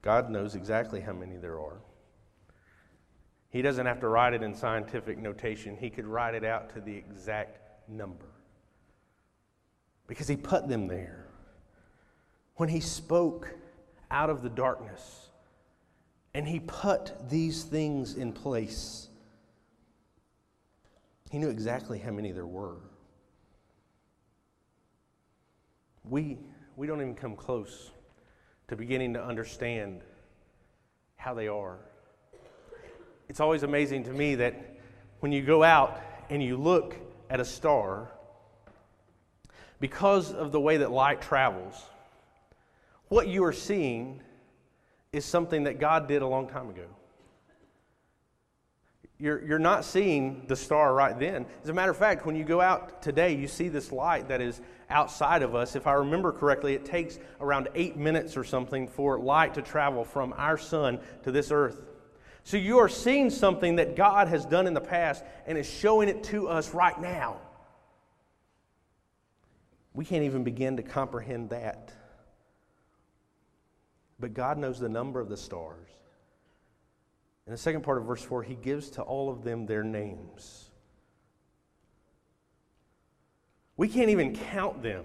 God 0.02 0.28
knows 0.28 0.56
exactly 0.56 1.00
how 1.00 1.12
many 1.12 1.36
there 1.36 1.60
are. 1.60 1.83
He 3.54 3.62
doesn't 3.62 3.86
have 3.86 4.00
to 4.00 4.08
write 4.08 4.34
it 4.34 4.42
in 4.42 4.52
scientific 4.52 5.16
notation, 5.16 5.76
he 5.76 5.88
could 5.88 6.06
write 6.06 6.34
it 6.34 6.42
out 6.42 6.74
to 6.74 6.80
the 6.80 6.92
exact 6.92 7.60
number. 7.88 8.26
Because 10.08 10.26
he 10.26 10.36
put 10.36 10.66
them 10.66 10.88
there. 10.88 11.28
When 12.56 12.68
he 12.68 12.80
spoke 12.80 13.54
out 14.10 14.28
of 14.28 14.42
the 14.42 14.48
darkness 14.48 15.28
and 16.34 16.48
he 16.48 16.58
put 16.58 17.12
these 17.30 17.62
things 17.62 18.14
in 18.14 18.32
place, 18.32 19.06
he 21.30 21.38
knew 21.38 21.48
exactly 21.48 22.00
how 22.00 22.10
many 22.10 22.32
there 22.32 22.48
were. 22.48 22.78
We, 26.02 26.38
we 26.74 26.88
don't 26.88 27.00
even 27.00 27.14
come 27.14 27.36
close 27.36 27.92
to 28.66 28.74
beginning 28.74 29.14
to 29.14 29.24
understand 29.24 30.00
how 31.14 31.34
they 31.34 31.46
are 31.46 31.78
it's 33.28 33.40
always 33.40 33.62
amazing 33.62 34.04
to 34.04 34.12
me 34.12 34.34
that 34.36 34.54
when 35.20 35.32
you 35.32 35.42
go 35.42 35.62
out 35.62 36.00
and 36.30 36.42
you 36.42 36.56
look 36.56 36.96
at 37.30 37.40
a 37.40 37.44
star, 37.44 38.10
because 39.80 40.32
of 40.32 40.52
the 40.52 40.60
way 40.60 40.78
that 40.78 40.90
light 40.90 41.20
travels, 41.20 41.74
what 43.08 43.28
you 43.28 43.44
are 43.44 43.52
seeing 43.52 44.20
is 45.12 45.24
something 45.24 45.64
that 45.64 45.78
God 45.78 46.08
did 46.08 46.22
a 46.22 46.26
long 46.26 46.48
time 46.48 46.68
ago. 46.68 46.86
You're, 49.18 49.44
you're 49.44 49.58
not 49.60 49.84
seeing 49.84 50.44
the 50.48 50.56
star 50.56 50.92
right 50.92 51.18
then. 51.18 51.46
As 51.62 51.68
a 51.68 51.72
matter 51.72 51.92
of 51.92 51.96
fact, 51.96 52.26
when 52.26 52.34
you 52.34 52.44
go 52.44 52.60
out 52.60 53.00
today, 53.00 53.34
you 53.34 53.46
see 53.46 53.68
this 53.68 53.92
light 53.92 54.28
that 54.28 54.40
is 54.40 54.60
outside 54.90 55.42
of 55.42 55.54
us. 55.54 55.76
If 55.76 55.86
I 55.86 55.92
remember 55.92 56.32
correctly, 56.32 56.74
it 56.74 56.84
takes 56.84 57.18
around 57.40 57.68
eight 57.74 57.96
minutes 57.96 58.36
or 58.36 58.42
something 58.44 58.88
for 58.88 59.18
light 59.18 59.54
to 59.54 59.62
travel 59.62 60.04
from 60.04 60.34
our 60.36 60.58
sun 60.58 60.98
to 61.22 61.30
this 61.30 61.52
earth. 61.52 61.80
So 62.44 62.58
you 62.58 62.78
are 62.78 62.90
seeing 62.90 63.30
something 63.30 63.76
that 63.76 63.96
God 63.96 64.28
has 64.28 64.44
done 64.44 64.66
in 64.66 64.74
the 64.74 64.80
past 64.80 65.24
and 65.46 65.56
is 65.56 65.68
showing 65.68 66.10
it 66.10 66.22
to 66.24 66.46
us 66.46 66.74
right 66.74 66.98
now. 67.00 67.38
We 69.94 70.04
can't 70.04 70.24
even 70.24 70.44
begin 70.44 70.76
to 70.76 70.82
comprehend 70.82 71.50
that. 71.50 71.92
But 74.20 74.34
God 74.34 74.58
knows 74.58 74.78
the 74.78 74.90
number 74.90 75.20
of 75.20 75.30
the 75.30 75.36
stars. 75.38 75.88
In 77.46 77.52
the 77.52 77.58
second 77.58 77.82
part 77.82 77.98
of 77.98 78.04
verse 78.04 78.22
4, 78.22 78.42
he 78.42 78.54
gives 78.54 78.90
to 78.90 79.02
all 79.02 79.30
of 79.30 79.42
them 79.42 79.64
their 79.64 79.82
names. 79.82 80.70
We 83.76 83.88
can't 83.88 84.10
even 84.10 84.36
count 84.36 84.82
them. 84.82 85.04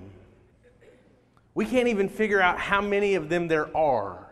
We 1.53 1.65
can't 1.65 1.87
even 1.87 2.09
figure 2.09 2.41
out 2.41 2.59
how 2.59 2.81
many 2.81 3.15
of 3.15 3.29
them 3.29 3.47
there 3.47 3.75
are. 3.75 4.27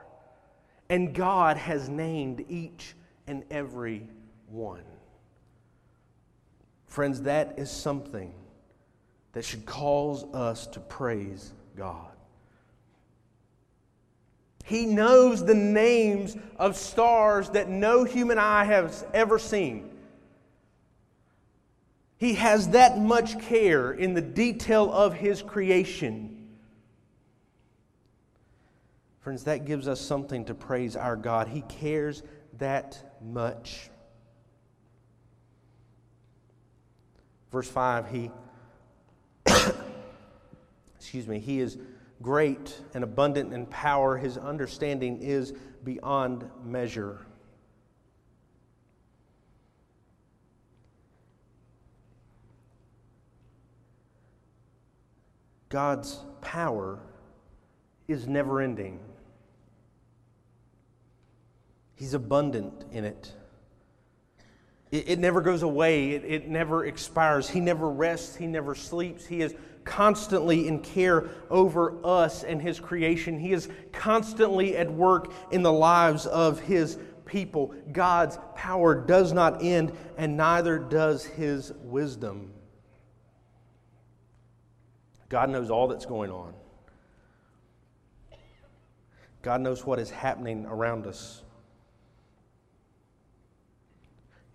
And 0.89 1.13
God 1.13 1.57
has 1.57 1.89
named 1.89 2.45
each 2.47 2.95
and 3.27 3.43
every 3.51 4.07
one. 4.47 4.83
Friends, 6.87 7.23
that 7.23 7.59
is 7.59 7.69
something 7.69 8.33
that 9.33 9.43
should 9.45 9.65
cause 9.65 10.23
us 10.33 10.65
to 10.67 10.79
praise 10.79 11.53
God. 11.75 12.07
He 14.63 14.85
knows 14.85 15.45
the 15.45 15.55
names 15.55 16.35
of 16.57 16.75
stars 16.75 17.51
that 17.51 17.69
no 17.69 18.03
human 18.03 18.37
eye 18.37 18.65
has 18.65 19.05
ever 19.13 19.39
seen. 19.39 19.91
He 22.17 22.33
has 22.33 22.69
that 22.69 22.97
much 22.97 23.39
care 23.39 23.91
in 23.91 24.13
the 24.13 24.21
detail 24.21 24.91
of 24.91 25.13
His 25.13 25.41
creation. 25.41 26.47
Friends, 29.19 29.43
that 29.43 29.65
gives 29.65 29.87
us 29.87 30.01
something 30.01 30.45
to 30.45 30.53
praise 30.53 30.95
our 30.95 31.15
God. 31.15 31.47
He 31.47 31.61
cares 31.61 32.23
that 32.57 33.17
much. 33.21 33.89
Verse 37.51 37.69
5, 37.69 38.09
He, 38.09 38.31
excuse 40.97 41.27
me, 41.27 41.39
He 41.39 41.59
is 41.59 41.77
great 42.21 42.79
and 42.93 43.03
abundant 43.03 43.53
in 43.53 43.65
power. 43.67 44.17
His 44.17 44.37
understanding 44.37 45.19
is 45.21 45.53
beyond 45.83 46.49
measure. 46.63 47.25
God's 55.69 56.21
power 56.41 56.99
is 58.07 58.27
never 58.27 58.61
ending. 58.61 58.99
He's 61.97 62.13
abundant 62.13 62.85
in 62.91 63.03
it. 63.03 63.33
It, 64.91 65.09
it 65.09 65.19
never 65.19 65.41
goes 65.41 65.63
away, 65.63 66.11
it, 66.11 66.23
it 66.23 66.47
never 66.47 66.85
expires. 66.85 67.49
He 67.49 67.59
never 67.59 67.89
rests, 67.89 68.35
He 68.35 68.45
never 68.45 68.75
sleeps. 68.75 69.25
He 69.25 69.41
is 69.41 69.55
constantly 69.83 70.67
in 70.67 70.79
care 70.79 71.27
over 71.49 71.95
us 72.05 72.43
and 72.43 72.61
His 72.61 72.79
creation. 72.79 73.39
He 73.39 73.51
is 73.51 73.67
constantly 73.91 74.77
at 74.77 74.91
work 74.93 75.33
in 75.51 75.63
the 75.63 75.71
lives 75.71 76.27
of 76.27 76.59
His 76.59 76.99
people. 77.25 77.73
God's 77.91 78.37
power 78.55 78.93
does 78.93 79.33
not 79.33 79.63
end, 79.63 79.91
and 80.17 80.37
neither 80.37 80.77
does 80.77 81.25
His 81.25 81.73
wisdom. 81.81 82.53
God 85.29 85.49
knows 85.49 85.71
all 85.71 85.87
that's 85.87 86.05
going 86.05 86.29
on. 86.29 86.53
God 89.41 89.61
knows 89.61 89.83
what 89.83 89.97
is 89.97 90.11
happening 90.11 90.67
around 90.67 91.07
us. 91.07 91.41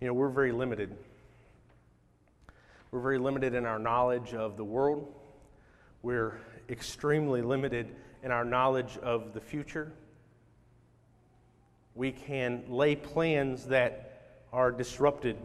You 0.03 0.09
know, 0.09 0.15
we're 0.15 0.27
very 0.27 0.51
limited. 0.51 0.93
We're 2.91 2.99
very 2.99 3.17
limited 3.17 3.53
in 3.53 3.65
our 3.65 3.79
knowledge 3.79 4.33
of 4.33 4.57
the 4.57 4.63
world. 4.65 5.07
We're 6.01 6.41
extremely 6.67 7.41
limited 7.41 7.87
in 8.21 8.29
our 8.29 8.43
knowledge 8.43 8.97
of 8.97 9.33
the 9.33 9.39
future. 9.39 9.93
We 11.95 12.11
can 12.11 12.65
lay 12.67 12.97
plans 12.97 13.67
that 13.67 14.41
are 14.51 14.73
disrupted 14.73 15.37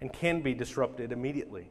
and 0.00 0.12
can 0.12 0.40
be 0.40 0.52
disrupted 0.52 1.12
immediately. 1.12 1.70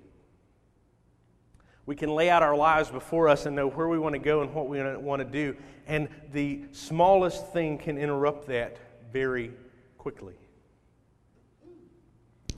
We 1.85 1.97
can 1.97 2.15
lay 2.15 2.29
out 2.29 2.43
our 2.43 2.55
lives 2.55 2.89
before 2.89 3.27
us 3.27 3.45
and 3.45 3.57
know 3.57 3.67
where 3.67 3.89
we 3.89 3.99
want 3.99 4.13
to 4.13 4.19
go 4.19 4.39
and 4.39 4.53
what 4.53 4.69
we 4.69 4.81
want 4.81 5.21
to 5.21 5.27
do. 5.27 5.53
And 5.85 6.07
the 6.31 6.61
smallest 6.71 7.51
thing 7.51 7.77
can 7.77 7.97
interrupt 7.97 8.47
that 8.47 8.77
very 9.11 9.51
quickly. 9.97 10.35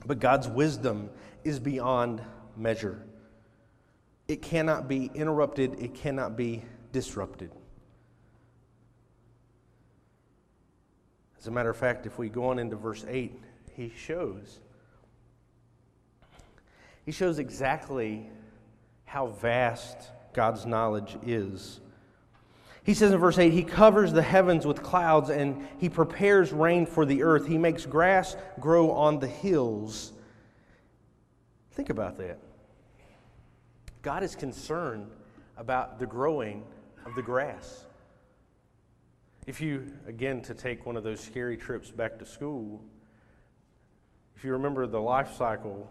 But 0.06 0.20
God's 0.20 0.48
wisdom 0.48 1.10
is 1.44 1.58
beyond 1.58 2.22
measure. 2.56 3.02
It 4.28 4.42
cannot 4.42 4.88
be 4.88 5.10
interrupted, 5.14 5.80
it 5.80 5.94
cannot 5.94 6.36
be 6.36 6.64
disrupted. 6.92 7.50
As 11.38 11.46
a 11.46 11.50
matter 11.50 11.70
of 11.70 11.76
fact, 11.76 12.06
if 12.06 12.18
we 12.18 12.30
go 12.30 12.46
on 12.46 12.58
into 12.58 12.76
verse 12.76 13.04
8, 13.06 13.38
he 13.74 13.92
shows. 13.94 14.60
He 17.04 17.12
shows 17.12 17.38
exactly 17.38 18.30
how 19.04 19.26
vast 19.26 20.10
God's 20.32 20.64
knowledge 20.64 21.18
is. 21.26 21.80
He 22.84 22.94
says 22.94 23.12
in 23.12 23.18
verse 23.18 23.38
8, 23.38 23.52
He 23.52 23.64
covers 23.64 24.12
the 24.12 24.22
heavens 24.22 24.66
with 24.66 24.82
clouds 24.82 25.30
and 25.30 25.66
He 25.78 25.88
prepares 25.88 26.52
rain 26.52 26.86
for 26.86 27.04
the 27.04 27.22
earth. 27.22 27.46
He 27.46 27.58
makes 27.58 27.86
grass 27.86 28.36
grow 28.60 28.92
on 28.92 29.18
the 29.18 29.26
hills. 29.26 30.12
Think 31.72 31.90
about 31.90 32.16
that. 32.18 32.38
God 34.02 34.22
is 34.22 34.36
concerned 34.36 35.10
about 35.56 35.98
the 35.98 36.06
growing 36.06 36.62
of 37.06 37.14
the 37.14 37.22
grass. 37.22 37.86
If 39.46 39.60
you, 39.60 39.92
again, 40.06 40.42
to 40.42 40.54
take 40.54 40.86
one 40.86 40.96
of 40.96 41.04
those 41.04 41.20
scary 41.20 41.56
trips 41.56 41.90
back 41.90 42.18
to 42.18 42.26
school, 42.26 42.82
if 44.36 44.44
you 44.44 44.52
remember 44.52 44.86
the 44.86 45.00
life 45.00 45.34
cycle 45.36 45.88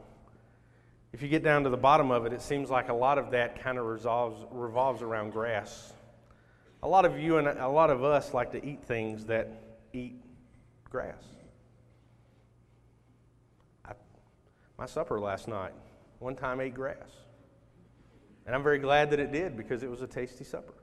if 1.13 1.21
you 1.21 1.27
get 1.27 1.43
down 1.43 1.63
to 1.63 1.69
the 1.69 1.77
bottom 1.77 2.09
of 2.09 2.25
it, 2.25 2.33
it 2.33 2.41
seems 2.41 2.71
like 2.71 2.89
a 2.89 2.93
lot 2.93 3.19
of 3.19 3.29
that 3.31 3.61
kind 3.61 3.77
of 3.77 3.85
revolves 3.85 5.03
around 5.03 5.29
grass. 5.29 5.93
A 6.83 6.87
lot 6.87 7.05
of 7.05 7.17
you 7.17 7.37
and 7.37 7.47
a 7.47 7.67
lot 7.67 7.89
of 7.89 8.03
us 8.03 8.33
like 8.33 8.51
to 8.51 8.63
eat 8.63 8.83
things 8.83 9.25
that 9.27 9.47
eat 9.93 10.15
grass. 10.83 11.23
I, 13.85 13.93
my 14.77 14.85
supper 14.85 15.17
last 15.17 15.47
night, 15.47 15.71
one 16.19 16.35
time 16.35 16.59
ate 16.59 16.73
grass. 16.73 16.97
And 18.45 18.53
I'm 18.53 18.63
very 18.63 18.79
glad 18.79 19.11
that 19.11 19.21
it 19.21 19.31
did 19.31 19.55
because 19.55 19.81
it 19.81 19.89
was 19.89 20.01
a 20.01 20.07
tasty 20.07 20.43
supper. 20.43 20.73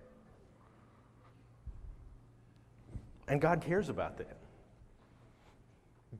And 3.28 3.38
God 3.38 3.60
cares 3.60 3.90
about 3.90 4.16
that. 4.16 4.38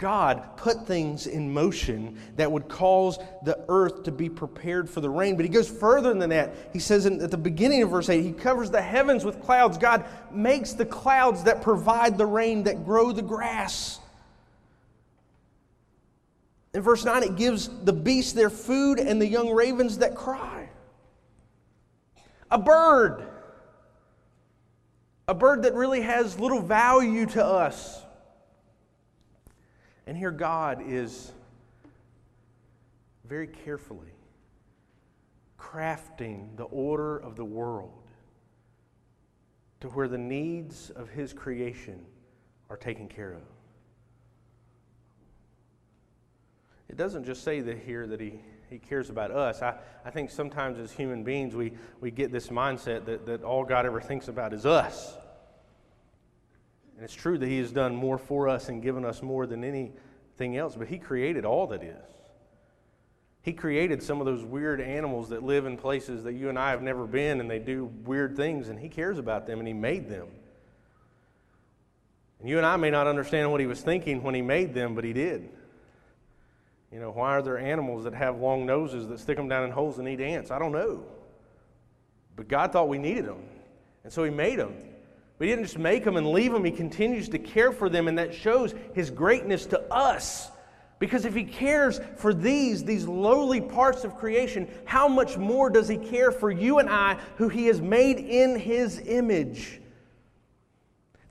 God 0.01 0.57
put 0.57 0.87
things 0.87 1.27
in 1.27 1.53
motion 1.53 2.19
that 2.37 2.51
would 2.51 2.69
cause 2.69 3.19
the 3.45 3.63
earth 3.69 4.05
to 4.05 4.11
be 4.11 4.31
prepared 4.31 4.89
for 4.89 5.03
the 5.03 5.11
rain. 5.11 5.37
But 5.37 5.45
he 5.45 5.51
goes 5.51 5.69
further 5.69 6.15
than 6.15 6.31
that. 6.31 6.55
He 6.73 6.79
says 6.79 7.05
in, 7.05 7.21
at 7.21 7.31
the 7.31 7.37
beginning 7.37 7.83
of 7.83 7.91
verse 7.91 8.09
8, 8.09 8.23
he 8.23 8.33
covers 8.33 8.71
the 8.71 8.81
heavens 8.81 9.27
with 9.27 9.43
clouds. 9.43 9.77
God 9.77 10.07
makes 10.33 10.73
the 10.73 10.87
clouds 10.87 11.45
that 11.45 11.61
provide 11.61 12.17
the 12.17 12.25
rain, 12.25 12.63
that 12.63 12.83
grow 12.83 13.13
the 13.13 13.21
grass. 13.21 14.01
In 16.73 16.81
verse 16.81 17.05
9, 17.05 17.23
it 17.23 17.37
gives 17.37 17.69
the 17.85 17.93
beasts 17.93 18.33
their 18.33 18.49
food 18.49 18.99
and 18.99 19.21
the 19.21 19.29
young 19.29 19.51
ravens 19.51 19.99
that 19.99 20.15
cry. 20.15 20.71
A 22.51 22.59
bird. 22.59 23.29
A 25.29 25.35
bird 25.35 25.65
that 25.65 25.75
really 25.75 26.01
has 26.01 26.41
little 26.41 26.63
value 26.63 27.27
to 27.27 27.45
us 27.45 28.03
and 30.07 30.17
here 30.17 30.31
God 30.31 30.83
is 30.87 31.33
very 33.25 33.47
carefully 33.47 34.13
crafting 35.59 36.57
the 36.57 36.65
order 36.65 37.17
of 37.17 37.37
the 37.37 37.45
world 37.45 37.93
to 39.81 39.89
where 39.89 40.09
the 40.09 40.19
needs 40.19 40.91
of 40.91 41.09
His 41.09 41.33
creation 41.33 42.05
are 42.69 42.77
taken 42.77 43.09
care 43.09 43.33
of. 43.33 43.43
It 46.89 46.97
doesn't 46.97 47.25
just 47.25 47.45
say 47.45 47.61
that 47.61 47.79
here 47.79 48.07
that 48.09 48.21
He, 48.21 48.41
he 48.69 48.79
cares 48.79 49.11
about 49.11 49.31
us. 49.31 49.63
I, 49.63 49.77
I 50.05 50.11
think 50.11 50.31
sometimes 50.31 50.79
as 50.79 50.93
human 50.93 51.23
beings 51.23 51.55
we, 51.55 51.73
we 52.01 52.11
get 52.11 52.33
this 52.33 52.49
mindset 52.49 53.05
that, 53.05 53.27
that 53.27 53.43
all 53.43 53.65
God 53.65 53.87
ever 53.87 54.01
thinks 54.01 54.29
about 54.29 54.53
is 54.53 54.67
us. 54.67 55.15
And 57.01 57.07
it's 57.07 57.15
true 57.15 57.39
that 57.39 57.47
He 57.47 57.57
has 57.61 57.73
done 57.73 57.97
more 57.97 58.19
for 58.19 58.47
us 58.47 58.69
and 58.69 58.83
given 58.83 59.07
us 59.07 59.23
more 59.23 59.47
than 59.47 59.65
anything 59.65 60.59
else, 60.59 60.77
but 60.77 60.87
He 60.87 60.99
created 60.99 61.47
all 61.47 61.67
that 61.69 61.83
is. 61.83 62.05
He 63.41 63.55
created 63.55 64.03
some 64.03 64.21
of 64.21 64.27
those 64.27 64.45
weird 64.45 64.83
animals 64.83 65.31
that 65.31 65.43
live 65.43 65.65
in 65.65 65.79
places 65.79 66.25
that 66.25 66.35
you 66.35 66.51
and 66.51 66.59
I 66.59 66.73
have 66.73 66.83
never 66.83 67.07
been 67.07 67.41
and 67.41 67.51
they 67.51 67.59
do 67.59 67.87
weird 68.05 68.37
things, 68.37 68.69
and 68.69 68.79
He 68.79 68.91
cares 68.91 69.17
about 69.17 69.47
them 69.47 69.61
and 69.61 69.67
He 69.67 69.73
made 69.73 70.11
them. 70.11 70.29
And 72.39 72.51
you 72.51 72.59
and 72.59 72.67
I 72.67 72.77
may 72.77 72.91
not 72.91 73.07
understand 73.07 73.51
what 73.51 73.63
He 73.63 73.67
was 73.67 73.81
thinking 73.81 74.23
when 74.23 74.35
He 74.35 74.43
made 74.43 74.75
them, 74.75 74.95
but 74.95 75.03
He 75.03 75.15
did. 75.15 75.49
You 76.93 77.01
know, 77.01 77.13
why 77.13 77.31
are 77.31 77.41
there 77.41 77.57
animals 77.57 78.05
that 78.05 78.13
have 78.13 78.37
long 78.37 78.67
noses 78.67 79.09
that 79.09 79.21
stick 79.21 79.39
them 79.39 79.49
down 79.49 79.65
in 79.65 79.71
holes 79.71 79.99
and 79.99 80.07
eat 80.07 80.21
ants? 80.21 80.51
I 80.51 80.59
don't 80.59 80.73
know. 80.73 81.03
But 82.37 82.47
God 82.47 82.75
thought 82.75 82.91
we 82.91 82.99
needed 82.99 83.25
them, 83.25 83.43
and 84.05 84.13
so 84.13 84.23
He 84.23 84.31
made 84.31 84.59
them. 84.59 84.75
But 85.41 85.49
he 85.49 85.55
didn't 85.55 85.65
just 85.65 85.79
make 85.79 86.05
them 86.05 86.19
and 86.19 86.33
leave 86.33 86.53
them, 86.53 86.67
he 86.67 86.71
continues 86.71 87.31
to 87.31 87.39
care 87.39 87.73
for 87.73 87.89
them, 87.89 88.09
and 88.09 88.19
that 88.19 88.35
shows 88.35 88.75
his 88.93 89.09
greatness 89.09 89.65
to 89.69 89.81
us. 89.91 90.51
Because 90.99 91.25
if 91.25 91.35
he 91.35 91.45
cares 91.45 91.99
for 92.17 92.35
these, 92.35 92.85
these 92.85 93.07
lowly 93.07 93.63
parts 93.63 94.05
of 94.05 94.19
creation, 94.19 94.69
how 94.85 95.09
much 95.09 95.39
more 95.39 95.71
does 95.71 95.89
he 95.89 95.97
care 95.97 96.31
for 96.31 96.51
you 96.51 96.79
and 96.79 96.91
I, 96.91 97.17
who 97.37 97.49
he 97.49 97.69
has 97.69 97.81
made 97.81 98.19
in 98.19 98.55
his 98.59 99.01
image? 99.07 99.81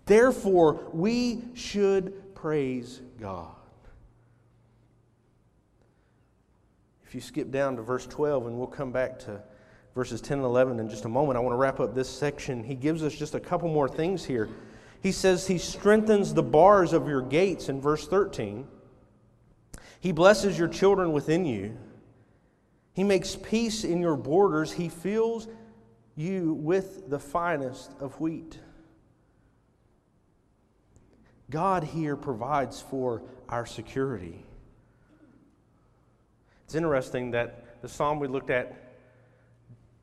Therefore, 0.08 0.90
we 0.92 1.44
should 1.54 2.34
praise 2.34 3.02
God. 3.22 3.54
If 7.06 7.14
you 7.14 7.22
skip 7.22 7.52
down 7.52 7.76
to 7.76 7.84
verse 7.84 8.08
12, 8.08 8.48
and 8.48 8.58
we'll 8.58 8.66
come 8.66 8.92
back 8.92 9.20
to 9.20 9.44
verses 10.00 10.22
10 10.22 10.38
and 10.38 10.46
11 10.46 10.80
in 10.80 10.90
just 10.90 11.04
a 11.04 11.10
moment. 11.10 11.36
I 11.36 11.42
want 11.42 11.52
to 11.52 11.58
wrap 11.58 11.82
up 11.82 11.94
this 11.94 12.08
section. 12.08 12.64
He 12.64 12.74
gives 12.74 13.04
us 13.04 13.14
just 13.14 13.36
a 13.36 13.40
couple 13.40 13.68
more 13.68 13.90
things 13.90 14.24
here. 14.24 14.48
He 15.04 15.12
says 15.12 15.46
he 15.46 15.58
strengthens 15.58 16.34
the 16.34 16.42
bars 16.42 16.94
of 16.94 17.10
your 17.10 17.22
gates 17.22 17.68
in 17.68 17.82
verse 17.82 18.08
13. 18.08 18.66
He 20.00 20.14
blesses 20.14 20.58
your 20.58 20.70
children 20.70 21.12
within 21.12 21.46
you. 21.46 21.78
He 22.94 23.04
makes 23.04 23.36
peace 23.36 23.84
in 23.84 24.00
your 24.00 24.16
borders. 24.16 24.72
He 24.72 24.88
fills 24.88 25.50
you 26.16 26.54
with 26.54 27.10
the 27.10 27.20
finest 27.20 27.92
of 28.00 28.18
wheat. 28.22 28.58
God 31.50 31.84
here 31.84 32.16
provides 32.16 32.80
for 32.80 33.22
our 33.50 33.66
security. 33.66 34.46
It's 36.64 36.76
interesting 36.76 37.32
that 37.32 37.82
the 37.82 37.90
psalm 37.90 38.22
we 38.22 38.30
looked 38.30 38.50
at 38.50 38.89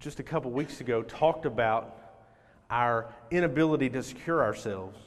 just 0.01 0.21
a 0.21 0.23
couple 0.23 0.51
weeks 0.51 0.81
ago 0.81 1.03
talked 1.03 1.47
about 1.47 1.99
our 2.71 3.13
inability 3.31 3.89
to 3.91 4.03
secure 4.03 4.43
ourselves. 4.43 4.99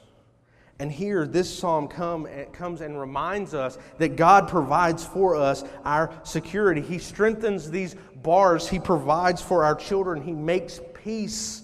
And 0.78 0.90
here, 0.90 1.26
this 1.26 1.58
psalm 1.58 1.88
come, 1.88 2.26
eh, 2.26 2.44
comes 2.46 2.80
and 2.80 2.98
reminds 2.98 3.52
us 3.52 3.76
that 3.98 4.16
God 4.16 4.48
provides 4.48 5.04
for 5.04 5.36
us 5.36 5.62
our 5.84 6.10
security. 6.22 6.80
He 6.80 6.98
strengthens 6.98 7.70
these 7.70 7.96
bars, 8.22 8.66
He 8.66 8.78
provides 8.78 9.42
for 9.42 9.62
our 9.62 9.74
children, 9.74 10.22
He 10.22 10.32
makes 10.32 10.80
peace. 10.94 11.62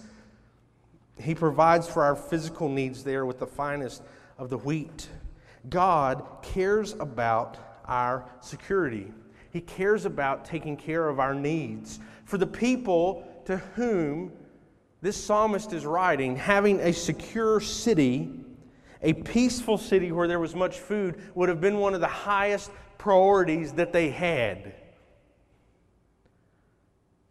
He 1.19 1.35
provides 1.35 1.89
for 1.89 2.05
our 2.05 2.15
physical 2.15 2.69
needs 2.69 3.03
there 3.03 3.25
with 3.25 3.39
the 3.39 3.47
finest 3.47 4.03
of 4.37 4.51
the 4.51 4.59
wheat. 4.59 5.09
God 5.71 6.23
cares 6.43 6.93
about 6.93 7.57
our 7.87 8.29
security. 8.41 9.13
He 9.51 9.61
cares 9.61 10.05
about 10.05 10.45
taking 10.45 10.77
care 10.77 11.09
of 11.09 11.21
our 11.21 11.35
needs. 11.35 11.99
For 12.25 12.39
the 12.39 12.47
people 12.47 13.27
to 13.47 13.57
whom 13.57 14.33
this 15.03 15.23
psalmist 15.23 15.73
is 15.73 15.87
writing, 15.87 16.37
having 16.37 16.81
a 16.81 16.93
secure 16.93 17.61
city, 17.61 18.41
a 19.03 19.13
peaceful 19.13 19.79
city 19.79 20.11
where 20.13 20.27
there 20.27 20.41
was 20.41 20.55
much 20.55 20.79
food, 20.79 21.21
would 21.35 21.49
have 21.49 21.61
been 21.61 21.79
one 21.79 21.95
of 21.95 22.01
the 22.01 22.07
highest 22.07 22.71
priorities 22.99 23.73
that 23.75 23.93
they 23.93 24.11
had. 24.11 24.75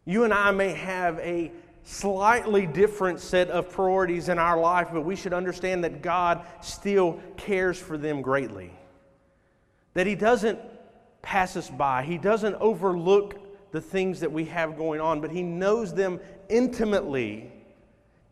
You 0.05 0.23
and 0.23 0.33
I 0.33 0.51
may 0.51 0.69
have 0.73 1.19
a 1.19 1.51
slightly 1.83 2.65
different 2.65 3.19
set 3.19 3.49
of 3.49 3.69
priorities 3.69 4.29
in 4.29 4.39
our 4.39 4.59
life, 4.59 4.89
but 4.93 5.01
we 5.01 5.15
should 5.15 5.33
understand 5.33 5.83
that 5.83 6.01
God 6.01 6.45
still 6.61 7.19
cares 7.37 7.77
for 7.77 7.97
them 7.97 8.21
greatly. 8.21 8.71
That 9.93 10.07
He 10.07 10.15
doesn't 10.15 10.59
pass 11.25 11.57
us 11.57 11.69
by, 11.69 12.03
He 12.03 12.17
doesn't 12.17 12.55
overlook 12.55 13.35
the 13.71 13.81
things 13.81 14.21
that 14.21 14.31
we 14.31 14.45
have 14.45 14.77
going 14.77 15.01
on, 15.01 15.19
but 15.19 15.31
He 15.31 15.41
knows 15.43 15.93
them 15.93 16.21
intimately 16.47 17.51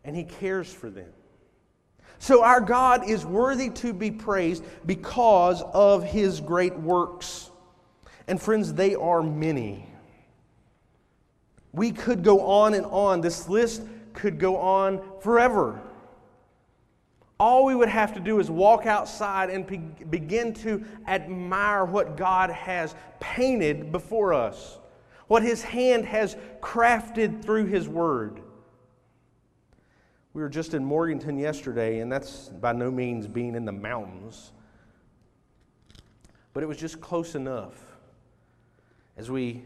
and 0.04 0.16
He 0.16 0.24
cares 0.24 0.72
for 0.72 0.88
them. 0.88 1.10
So, 2.18 2.42
our 2.42 2.60
God 2.60 3.10
is 3.10 3.26
worthy 3.26 3.68
to 3.70 3.92
be 3.92 4.10
praised 4.10 4.64
because 4.86 5.60
of 5.60 6.04
His 6.04 6.40
great 6.40 6.74
works. 6.78 7.50
And, 8.26 8.40
friends, 8.40 8.72
they 8.72 8.94
are 8.94 9.22
many. 9.22 9.86
We 11.72 11.90
could 11.90 12.22
go 12.22 12.40
on 12.40 12.72
and 12.72 12.86
on. 12.86 13.20
This 13.20 13.48
list 13.48 13.82
could 14.12 14.38
go 14.38 14.56
on 14.56 15.02
forever. 15.20 15.82
All 17.44 17.66
we 17.66 17.74
would 17.74 17.90
have 17.90 18.14
to 18.14 18.20
do 18.20 18.40
is 18.40 18.50
walk 18.50 18.86
outside 18.86 19.50
and 19.50 19.66
be- 19.66 19.76
begin 19.76 20.54
to 20.54 20.82
admire 21.06 21.84
what 21.84 22.16
God 22.16 22.48
has 22.48 22.94
painted 23.20 23.92
before 23.92 24.32
us, 24.32 24.78
what 25.26 25.42
His 25.42 25.62
hand 25.62 26.06
has 26.06 26.38
crafted 26.62 27.44
through 27.44 27.66
His 27.66 27.86
Word. 27.86 28.40
We 30.32 30.40
were 30.40 30.48
just 30.48 30.72
in 30.72 30.82
Morganton 30.86 31.38
yesterday, 31.38 31.98
and 31.98 32.10
that's 32.10 32.48
by 32.48 32.72
no 32.72 32.90
means 32.90 33.26
being 33.26 33.54
in 33.54 33.66
the 33.66 33.72
mountains, 33.72 34.52
but 36.54 36.62
it 36.62 36.66
was 36.66 36.78
just 36.78 36.98
close 36.98 37.34
enough. 37.34 37.78
As 39.18 39.30
we 39.30 39.64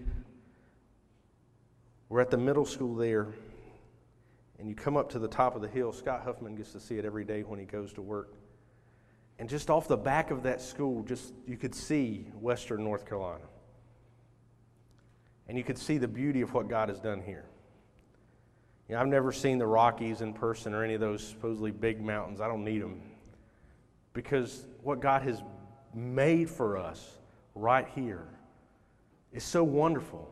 we're 2.08 2.22
at 2.22 2.32
the 2.32 2.38
middle 2.38 2.64
school 2.64 2.96
there, 2.96 3.28
and 4.58 4.68
you 4.68 4.74
come 4.74 4.96
up 4.96 5.08
to 5.10 5.18
the 5.18 5.28
top 5.28 5.54
of 5.54 5.62
the 5.62 5.68
hill. 5.68 5.92
Scott 5.92 6.22
Huffman 6.24 6.56
gets 6.56 6.72
to 6.72 6.80
see 6.80 6.98
it 6.98 7.04
every 7.04 7.24
day 7.24 7.42
when 7.42 7.58
he 7.58 7.64
goes 7.64 7.92
to 7.94 8.02
work. 8.02 8.34
And 9.38 9.48
just 9.48 9.70
off 9.70 9.86
the 9.86 9.96
back 9.96 10.30
of 10.30 10.42
that 10.42 10.60
school, 10.60 11.04
just 11.04 11.32
you 11.46 11.56
could 11.56 11.74
see 11.74 12.26
western 12.40 12.82
North 12.82 13.06
Carolina. 13.06 13.44
And 15.48 15.56
you 15.56 15.62
could 15.62 15.78
see 15.78 15.96
the 15.96 16.08
beauty 16.08 16.40
of 16.40 16.52
what 16.52 16.68
God 16.68 16.88
has 16.88 16.98
done 17.00 17.22
here. 17.22 17.44
You 18.88 18.94
know, 18.94 19.00
I've 19.00 19.06
never 19.06 19.32
seen 19.32 19.58
the 19.58 19.66
Rockies 19.66 20.22
in 20.22 20.32
person 20.32 20.74
or 20.74 20.82
any 20.82 20.94
of 20.94 21.00
those 21.00 21.22
supposedly 21.22 21.70
big 21.70 22.00
mountains. 22.00 22.40
I 22.40 22.48
don't 22.48 22.64
need 22.64 22.82
them. 22.82 23.00
Because 24.12 24.66
what 24.82 25.00
God 25.00 25.22
has 25.22 25.42
made 25.94 26.50
for 26.50 26.76
us 26.76 27.18
right 27.54 27.86
here 27.94 28.26
is 29.32 29.44
so 29.44 29.62
wonderful 29.62 30.28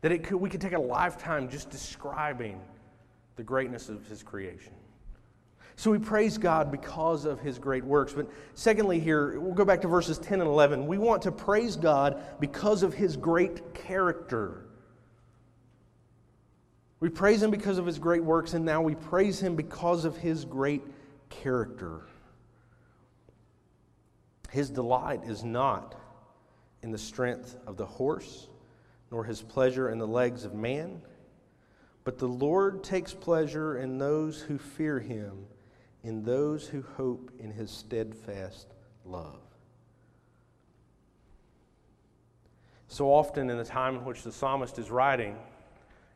that 0.00 0.12
it 0.12 0.24
could, 0.24 0.36
we 0.36 0.48
could 0.48 0.60
take 0.60 0.72
a 0.72 0.78
lifetime 0.78 1.48
just 1.48 1.68
describing 1.68 2.60
the 3.36 3.42
greatness 3.42 3.88
of 3.88 4.06
his 4.08 4.22
creation. 4.22 4.72
So 5.76 5.90
we 5.90 5.98
praise 5.98 6.38
God 6.38 6.70
because 6.70 7.26
of 7.26 7.38
his 7.40 7.58
great 7.58 7.84
works. 7.84 8.14
But 8.14 8.30
secondly, 8.54 8.98
here, 8.98 9.38
we'll 9.38 9.54
go 9.54 9.64
back 9.64 9.82
to 9.82 9.88
verses 9.88 10.18
10 10.18 10.40
and 10.40 10.48
11. 10.48 10.86
We 10.86 10.96
want 10.96 11.22
to 11.22 11.32
praise 11.32 11.76
God 11.76 12.22
because 12.40 12.82
of 12.82 12.94
his 12.94 13.16
great 13.16 13.74
character. 13.74 14.64
We 16.98 17.10
praise 17.10 17.42
him 17.42 17.50
because 17.50 17.76
of 17.76 17.84
his 17.84 17.98
great 17.98 18.24
works, 18.24 18.54
and 18.54 18.64
now 18.64 18.80
we 18.80 18.94
praise 18.94 19.38
him 19.38 19.54
because 19.54 20.06
of 20.06 20.16
his 20.16 20.46
great 20.46 20.82
character. 21.28 22.02
His 24.50 24.70
delight 24.70 25.24
is 25.24 25.44
not 25.44 25.94
in 26.82 26.90
the 26.90 26.98
strength 26.98 27.54
of 27.66 27.76
the 27.76 27.84
horse 27.84 28.48
nor 29.10 29.24
his 29.24 29.42
pleasure 29.42 29.90
in 29.90 29.98
the 29.98 30.06
legs 30.06 30.44
of 30.44 30.54
man. 30.54 31.00
But 32.06 32.18
the 32.18 32.28
Lord 32.28 32.84
takes 32.84 33.12
pleasure 33.12 33.78
in 33.78 33.98
those 33.98 34.40
who 34.40 34.58
fear 34.58 35.00
him, 35.00 35.44
in 36.04 36.22
those 36.22 36.68
who 36.68 36.84
hope 36.96 37.32
in 37.40 37.50
his 37.50 37.68
steadfast 37.68 38.68
love. 39.04 39.40
So 42.86 43.12
often, 43.12 43.50
in 43.50 43.58
the 43.58 43.64
time 43.64 43.96
in 43.96 44.04
which 44.04 44.22
the 44.22 44.30
psalmist 44.30 44.78
is 44.78 44.88
writing, 44.88 45.36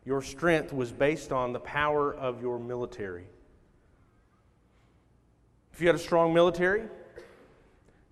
your 0.04 0.22
strength 0.22 0.72
was 0.72 0.92
based 0.92 1.32
on 1.32 1.52
the 1.52 1.58
power 1.58 2.14
of 2.14 2.40
your 2.40 2.60
military. 2.60 3.26
If 5.72 5.80
you 5.80 5.88
had 5.88 5.96
a 5.96 5.98
strong 5.98 6.32
military, 6.32 6.84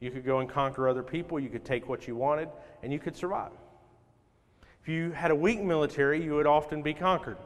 you 0.01 0.11
could 0.11 0.25
go 0.25 0.41
and 0.41 0.49
conquer 0.49 0.89
other 0.89 1.05
people, 1.05 1.39
you 1.39 1.49
could 1.49 1.65
take 1.65 1.89
what 1.89 2.09
you 2.09 2.17
wanted, 2.17 2.49
and 2.83 2.93
you 2.93 2.99
could 2.99 3.15
survive. 3.15 3.53
If 4.83 4.89
you 4.89 5.13
had 5.13 5.31
a 5.31 5.37
weak 5.37 5.63
military, 5.63 6.21
you 6.21 6.35
would 6.35 6.49
often 6.49 6.83
be 6.83 6.93
conquered. 6.93 7.37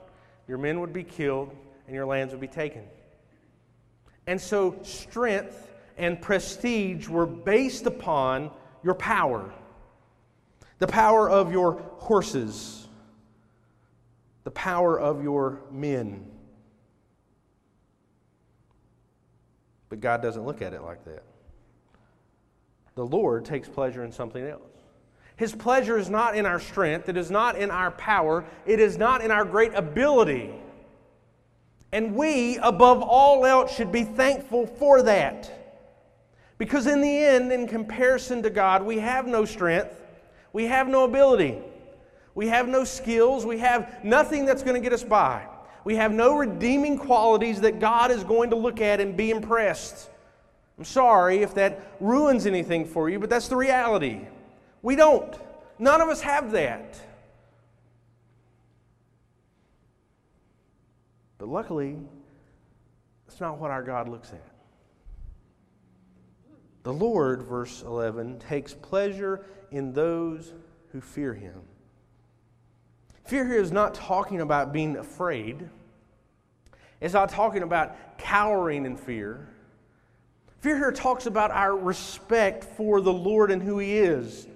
Your 0.48 0.58
men 0.58 0.80
would 0.80 0.92
be 0.92 1.04
killed 1.04 1.54
and 1.86 1.94
your 1.94 2.06
lands 2.06 2.32
would 2.32 2.40
be 2.40 2.48
taken. 2.48 2.82
And 4.26 4.40
so, 4.40 4.76
strength 4.82 5.70
and 5.98 6.20
prestige 6.20 7.08
were 7.08 7.26
based 7.26 7.86
upon 7.86 8.50
your 8.82 8.94
power 8.94 9.52
the 10.82 10.88
power 10.88 11.30
of 11.30 11.52
your 11.52 11.74
horses, 11.98 12.88
the 14.42 14.50
power 14.50 14.98
of 14.98 15.22
your 15.22 15.60
men. 15.70 16.28
But 19.88 20.00
God 20.00 20.22
doesn't 20.22 20.44
look 20.44 20.60
at 20.60 20.72
it 20.72 20.82
like 20.82 21.04
that. 21.04 21.22
The 22.96 23.06
Lord 23.06 23.44
takes 23.44 23.68
pleasure 23.68 24.02
in 24.02 24.10
something 24.10 24.44
else. 24.44 24.81
His 25.36 25.54
pleasure 25.54 25.98
is 25.98 26.10
not 26.10 26.36
in 26.36 26.46
our 26.46 26.60
strength, 26.60 27.08
it 27.08 27.16
is 27.16 27.30
not 27.30 27.56
in 27.56 27.70
our 27.70 27.90
power, 27.90 28.44
it 28.66 28.78
is 28.80 28.98
not 28.98 29.22
in 29.22 29.30
our 29.30 29.44
great 29.44 29.74
ability. 29.74 30.50
And 31.92 32.14
we, 32.14 32.58
above 32.58 33.02
all 33.02 33.44
else, 33.44 33.74
should 33.74 33.92
be 33.92 34.04
thankful 34.04 34.66
for 34.66 35.02
that. 35.02 35.50
Because 36.58 36.86
in 36.86 37.00
the 37.00 37.24
end, 37.24 37.52
in 37.52 37.66
comparison 37.66 38.42
to 38.44 38.50
God, 38.50 38.84
we 38.84 38.98
have 38.98 39.26
no 39.26 39.44
strength, 39.44 39.94
we 40.52 40.66
have 40.66 40.88
no 40.88 41.04
ability, 41.04 41.58
we 42.34 42.48
have 42.48 42.68
no 42.68 42.84
skills, 42.84 43.44
we 43.44 43.58
have 43.58 44.04
nothing 44.04 44.46
that's 44.46 44.62
going 44.62 44.74
to 44.74 44.80
get 44.80 44.92
us 44.92 45.04
by. 45.04 45.46
We 45.84 45.96
have 45.96 46.12
no 46.12 46.36
redeeming 46.36 46.96
qualities 46.96 47.60
that 47.62 47.80
God 47.80 48.10
is 48.10 48.22
going 48.22 48.50
to 48.50 48.56
look 48.56 48.80
at 48.80 49.00
and 49.00 49.16
be 49.16 49.30
impressed. 49.30 50.08
I'm 50.78 50.84
sorry 50.84 51.42
if 51.42 51.54
that 51.54 51.80
ruins 52.00 52.46
anything 52.46 52.84
for 52.86 53.10
you, 53.10 53.18
but 53.18 53.28
that's 53.28 53.48
the 53.48 53.56
reality. 53.56 54.20
We 54.82 54.96
don't. 54.96 55.34
None 55.78 56.00
of 56.00 56.08
us 56.08 56.20
have 56.20 56.50
that. 56.52 57.00
But 61.38 61.48
luckily, 61.48 61.96
that's 63.26 63.40
not 63.40 63.58
what 63.58 63.70
our 63.70 63.82
God 63.82 64.08
looks 64.08 64.32
at. 64.32 64.44
The 66.82 66.92
Lord, 66.92 67.42
verse 67.42 67.82
11, 67.82 68.40
takes 68.40 68.74
pleasure 68.74 69.44
in 69.70 69.92
those 69.92 70.52
who 70.90 71.00
fear 71.00 71.32
him. 71.32 71.62
Fear 73.24 73.46
here 73.46 73.60
is 73.60 73.72
not 73.72 73.94
talking 73.94 74.40
about 74.40 74.72
being 74.72 74.96
afraid. 74.96 75.68
It's 77.00 77.14
not 77.14 77.28
talking 77.28 77.62
about 77.62 78.18
cowering 78.18 78.84
in 78.84 78.96
fear. 78.96 79.48
Fear 80.60 80.76
here 80.76 80.92
talks 80.92 81.26
about 81.26 81.50
our 81.50 81.76
respect 81.76 82.64
for 82.64 83.00
the 83.00 83.12
Lord 83.12 83.50
and 83.50 83.62
who 83.62 83.78
he 83.78 83.98
is. 83.98 84.46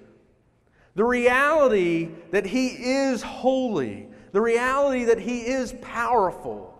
The 0.96 1.04
reality 1.04 2.08
that 2.30 2.46
He 2.46 2.68
is 2.68 3.22
holy, 3.22 4.08
the 4.32 4.40
reality 4.40 5.04
that 5.04 5.20
He 5.20 5.42
is 5.46 5.74
powerful. 5.82 6.72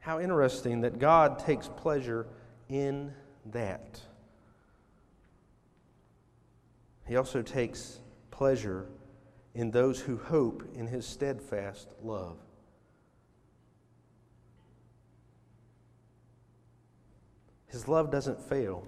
How 0.00 0.20
interesting 0.20 0.82
that 0.82 0.98
God 0.98 1.38
takes 1.38 1.68
pleasure 1.68 2.26
in 2.68 3.14
that. 3.52 4.00
He 7.06 7.16
also 7.16 7.40
takes 7.40 8.00
pleasure 8.32 8.88
in 9.54 9.70
those 9.70 10.00
who 10.00 10.16
hope 10.16 10.64
in 10.74 10.88
His 10.88 11.06
steadfast 11.06 11.88
love. 12.02 12.36
His 17.68 17.86
love 17.86 18.10
doesn't 18.10 18.40
fail. 18.40 18.86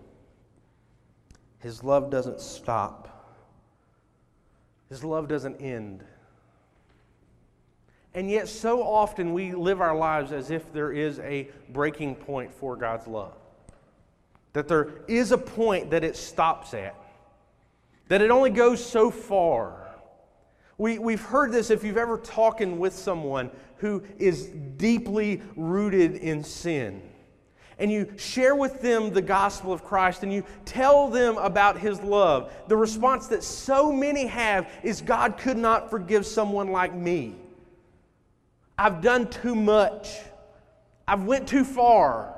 His 1.65 1.83
love 1.83 2.11
doesn't 2.11 2.43
stop. 2.43 3.09
His 4.91 5.03
love 5.03 5.29
doesn't 5.29 5.63
end. 5.63 6.05
And 8.13 8.31
yet, 8.31 8.49
so 8.49 8.83
often 8.83 9.33
we 9.33 9.55
live 9.55 9.81
our 9.81 9.97
lives 9.97 10.31
as 10.31 10.51
if 10.51 10.71
there 10.75 10.93
is 10.93 11.21
a 11.21 11.49
breaking 11.71 12.17
point 12.17 12.53
for 12.53 12.77
God's 12.77 13.07
love. 13.07 13.33
That 14.53 14.69
there 14.69 14.91
is 15.09 15.33
a 15.33 15.39
point 15.39 15.91
that 15.93 16.05
it 16.05 16.17
stops 16.17 16.75
at, 16.75 16.95
that 18.09 18.21
it 18.21 18.31
only 18.31 18.51
goes 18.51 18.85
so 18.85 19.11
far. 19.11 19.89
We, 20.77 20.99
we've 20.99 21.23
heard 21.23 21.51
this 21.51 21.71
if 21.71 21.83
you've 21.83 21.97
ever 21.97 22.19
talking 22.19 22.79
with 22.79 22.93
someone 22.93 23.51
who 23.79 24.03
is 24.19 24.49
deeply 24.77 25.41
rooted 25.57 26.17
in 26.17 26.45
sin 26.45 27.01
and 27.79 27.91
you 27.91 28.13
share 28.17 28.55
with 28.55 28.81
them 28.81 29.13
the 29.13 29.23
gospel 29.23 29.73
of 29.73 29.85
Christ 29.85 30.23
and 30.23 30.33
you 30.33 30.45
tell 30.65 31.09
them 31.09 31.37
about 31.39 31.79
his 31.79 32.01
love, 32.01 32.53
the 32.69 32.77
response 32.77 33.27
that 33.29 33.43
so 33.43 33.93
many 33.93 34.27
have 34.27 34.69
is 34.83 35.01
God 35.01 35.37
could 35.37 35.57
not 35.57 35.91
forgive 35.91 36.27
someone 36.27 36.71
like 36.71 36.95
me. 36.95 37.35
I've 38.79 39.01
done 39.01 39.29
too 39.29 39.55
much. 39.55 40.19
I've 41.07 41.25
went 41.25 41.49
too 41.49 41.65
far. 41.65 42.35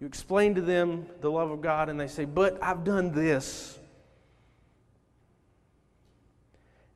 You 0.00 0.06
explain 0.06 0.54
to 0.56 0.60
them 0.60 1.06
the 1.20 1.30
love 1.30 1.50
of 1.50 1.62
God 1.62 1.88
and 1.88 1.98
they 1.98 2.08
say, 2.08 2.26
"But 2.26 2.58
I've 2.62 2.84
done 2.84 3.12
this." 3.12 3.78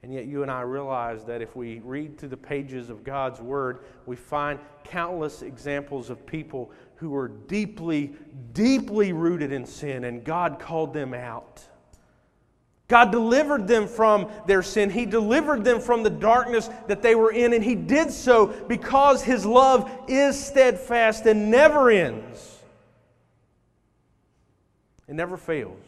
And 0.03 0.15
yet, 0.15 0.27
you 0.27 0.43
and 0.43 0.51
I 0.51 0.63
realize 0.63 1.25
that 1.27 1.43
if 1.43 1.55
we 1.55 1.81
read 1.81 2.17
through 2.17 2.31
the 2.31 2.37
pages 2.37 2.89
of 2.89 3.05
God's 3.05 3.41
Word, 3.41 3.81
we 4.07 4.17
find 4.17 4.59
countless 4.83 5.43
examples 5.43 6.09
of 6.09 6.25
people 6.25 6.71
who 6.97 7.11
were 7.11 7.29
deeply, 7.29 8.15
deeply 8.55 9.13
rooted 9.13 9.53
in 9.53 9.67
sin, 9.67 10.05
and 10.05 10.25
God 10.25 10.59
called 10.59 10.95
them 10.95 11.13
out. 11.13 11.63
God 12.89 13.13
delivered 13.13 13.69
them 13.69 13.87
from 13.87 14.31
their 14.47 14.63
sin. 14.63 14.91
He 14.91 15.07
delivered 15.07 15.65
them 15.65 15.81
from 15.81 16.03
the 16.03 16.11
darkness 16.11 16.69
that 16.89 17.03
they 17.03 17.15
were 17.15 17.31
in, 17.31 17.53
and 17.53 17.63
He 17.63 17.75
did 17.75 18.11
so 18.11 18.47
because 18.47 19.23
His 19.23 19.47
love 19.47 19.91
is 20.09 20.43
steadfast 20.43 21.27
and 21.27 21.51
never 21.51 21.91
ends. 21.91 22.59
It 25.07 25.15
never 25.15 25.37
fails. 25.37 25.85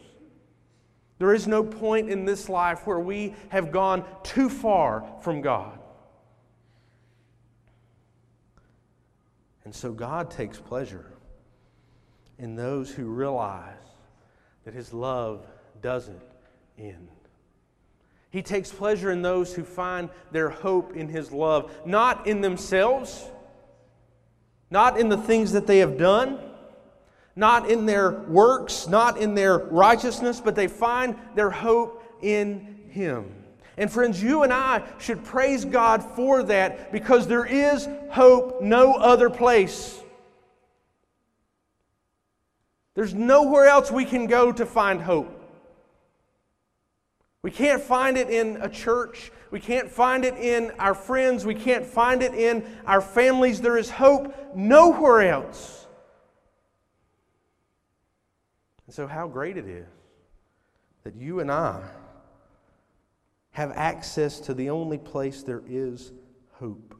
There 1.23 1.33
is 1.33 1.47
no 1.47 1.63
point 1.63 2.09
in 2.09 2.25
this 2.25 2.49
life 2.49 2.85
where 2.85 2.99
we 2.99 3.33
have 3.47 3.71
gone 3.71 4.03
too 4.23 4.49
far 4.49 5.05
from 5.21 5.39
God. 5.39 5.79
And 9.63 9.73
so 9.73 9.93
God 9.93 10.29
takes 10.29 10.59
pleasure 10.59 11.13
in 12.37 12.57
those 12.57 12.91
who 12.91 13.05
realize 13.05 13.77
that 14.65 14.73
His 14.73 14.91
love 14.91 15.47
doesn't 15.81 16.21
end. 16.77 17.07
He 18.29 18.41
takes 18.41 18.73
pleasure 18.73 19.09
in 19.09 19.21
those 19.21 19.53
who 19.53 19.63
find 19.63 20.09
their 20.33 20.49
hope 20.49 20.93
in 20.93 21.07
His 21.07 21.31
love, 21.31 21.73
not 21.85 22.27
in 22.27 22.41
themselves, 22.41 23.29
not 24.69 24.99
in 24.99 25.07
the 25.07 25.15
things 25.15 25.53
that 25.53 25.67
they 25.67 25.77
have 25.77 25.97
done 25.97 26.37
not 27.35 27.69
in 27.69 27.85
their 27.85 28.11
works, 28.11 28.87
not 28.87 29.17
in 29.17 29.35
their 29.35 29.57
righteousness, 29.57 30.39
but 30.39 30.55
they 30.55 30.67
find 30.67 31.15
their 31.35 31.49
hope 31.49 32.03
in 32.21 32.79
Him. 32.89 33.31
And 33.77 33.91
friends, 33.91 34.21
you 34.21 34.43
and 34.43 34.53
I 34.53 34.83
should 34.99 35.23
praise 35.23 35.65
God 35.65 36.03
for 36.15 36.43
that 36.43 36.91
because 36.91 37.27
there 37.27 37.45
is 37.45 37.87
hope 38.11 38.61
no 38.61 38.93
other 38.93 39.29
place. 39.29 39.99
There's 42.93 43.15
nowhere 43.15 43.65
else 43.65 43.91
we 43.91 44.05
can 44.05 44.27
go 44.27 44.51
to 44.51 44.65
find 44.65 45.01
hope. 45.01 45.39
We 47.41 47.51
can't 47.51 47.81
find 47.81 48.17
it 48.17 48.29
in 48.29 48.57
a 48.61 48.69
church. 48.69 49.31
We 49.51 49.59
can't 49.59 49.89
find 49.89 50.23
it 50.23 50.35
in 50.35 50.71
our 50.79 50.93
friends. 50.93 51.45
We 51.45 51.55
can't 51.55 51.85
find 51.85 52.23
it 52.23 52.33
in 52.33 52.65
our 52.85 53.01
families. 53.01 53.59
There 53.59 53.77
is 53.77 53.89
hope 53.89 54.55
nowhere 54.55 55.23
else. 55.23 55.87
And 58.82 58.82
so, 58.93 59.07
how 59.07 59.27
great 59.27 59.57
it 59.57 59.65
is 59.65 59.87
that 61.03 61.15
you 61.15 61.39
and 61.39 61.51
I 61.51 61.81
have 63.49 63.71
access 63.71 64.39
to 64.41 64.53
the 64.53 64.69
only 64.69 64.99
place 64.99 65.41
there 65.41 65.63
is 65.67 66.11
hope. 66.51 66.93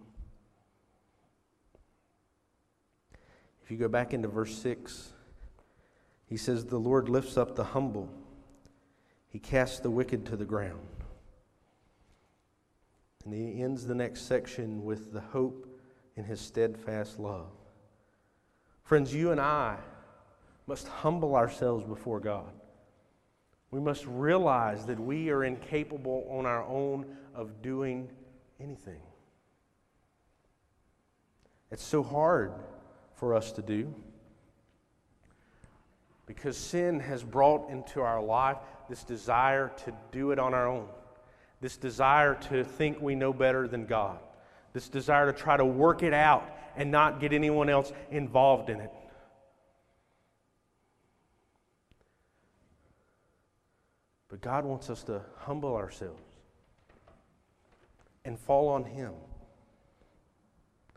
If 3.64 3.70
you 3.70 3.78
go 3.78 3.88
back 3.88 4.12
into 4.12 4.28
verse 4.28 4.58
6, 4.58 5.14
he 6.26 6.36
says, 6.36 6.66
The 6.66 6.80
Lord 6.80 7.10
lifts 7.10 7.38
up 7.38 7.56
the 7.56 7.64
humble, 7.64 8.10
he 9.30 9.38
casts 9.38 9.78
the 9.78 9.92
wicked 9.92 10.26
to 10.26 10.36
the 10.36 10.46
ground. 10.46 10.88
And 13.24 13.36
he 13.36 13.62
ends 13.62 13.86
the 13.86 13.94
next 13.94 14.22
section 14.22 14.84
with 14.84 15.14
the 15.14 15.22
hope 15.22 15.80
in 16.16 16.24
his 16.24 16.42
steadfast 16.42 17.20
love. 17.20 17.52
Friends, 18.84 19.14
you 19.14 19.30
and 19.30 19.40
I 19.40 19.78
must 20.68 20.88
humble 20.88 21.36
ourselves 21.36 21.84
before 21.84 22.20
God. 22.20 22.52
We 23.72 23.80
must 23.80 24.06
realize 24.06 24.86
that 24.86 25.00
we 25.00 25.30
are 25.30 25.44
incapable 25.44 26.28
on 26.30 26.46
our 26.46 26.64
own 26.64 27.06
of 27.34 27.62
doing 27.62 28.10
anything. 28.60 29.02
It's 31.72 31.84
so 31.84 32.04
hard 32.04 32.54
for 33.16 33.34
us 33.34 33.52
to 33.54 33.62
do 33.62 33.94
because 36.26 36.56
sin 36.56 37.00
has 37.00 37.24
brought 37.24 37.70
into 37.70 38.02
our 38.02 38.22
life 38.22 38.58
this 38.90 39.04
desire 39.04 39.72
to 39.86 39.94
do 40.12 40.32
it 40.32 40.40
on 40.40 40.54
our 40.54 40.68
own, 40.68 40.88
this 41.62 41.78
desire 41.78 42.36
to 42.36 42.64
think 42.64 43.02
we 43.02 43.16
know 43.16 43.34
better 43.34 43.68
than 43.68 43.86
God, 43.86 44.20
this 44.74 44.88
desire 44.88 45.32
to 45.32 45.38
try 45.38 45.58
to 45.58 45.66
work 45.66 46.04
it 46.04 46.14
out 46.14 46.48
and 46.76 46.92
not 46.92 47.20
get 47.20 47.34
anyone 47.34 47.70
else 47.70 47.92
involved 48.12 48.70
in 48.70 48.80
it. 48.80 48.92
But 54.34 54.42
God 54.42 54.66
wants 54.66 54.90
us 54.90 55.04
to 55.04 55.22
humble 55.38 55.76
ourselves 55.76 56.24
and 58.26 58.40
fall 58.40 58.68
on 58.68 58.84
Him. 58.84 59.12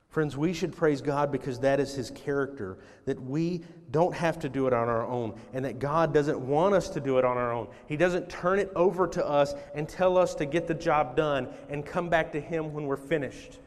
Friends, 0.09 0.39
we 0.39 0.55
should 0.55 0.75
praise 0.75 1.03
God 1.03 1.31
because 1.31 1.61
that 1.61 1.79
is 1.79 1.95
His 1.95 2.11
character, 2.13 2.79
that 3.05 3.21
we 3.23 3.61
don't 3.91 4.15
have 4.15 4.39
to 4.39 4.49
do 4.49 4.67
it 4.67 4.73
on 4.73 4.89
our 4.89 5.07
own, 5.07 5.39
and 5.53 5.63
that 5.67 5.79
God 5.79 6.15
doesn't 6.15 6.41
want 6.41 6.75
us 6.75 6.89
to 6.89 6.99
do 6.99 7.19
it 7.19 7.27
on 7.27 7.37
our 7.37 7.53
own. 7.53 7.69
He 7.87 7.99
doesn't 7.99 8.31
turn 8.31 8.59
it 8.59 8.73
over 8.75 9.07
to 9.09 9.27
us 9.27 9.55
and 9.75 9.87
tell 9.87 10.17
us 10.17 10.35
to 10.37 10.47
get 10.47 10.67
the 10.67 10.73
job 10.73 11.15
done 11.15 11.49
and 11.69 11.85
come 11.85 12.09
back 12.09 12.33
to 12.33 12.41
Him 12.41 12.73
when 12.73 12.87
we're 12.87 12.97
finished. 12.97 13.59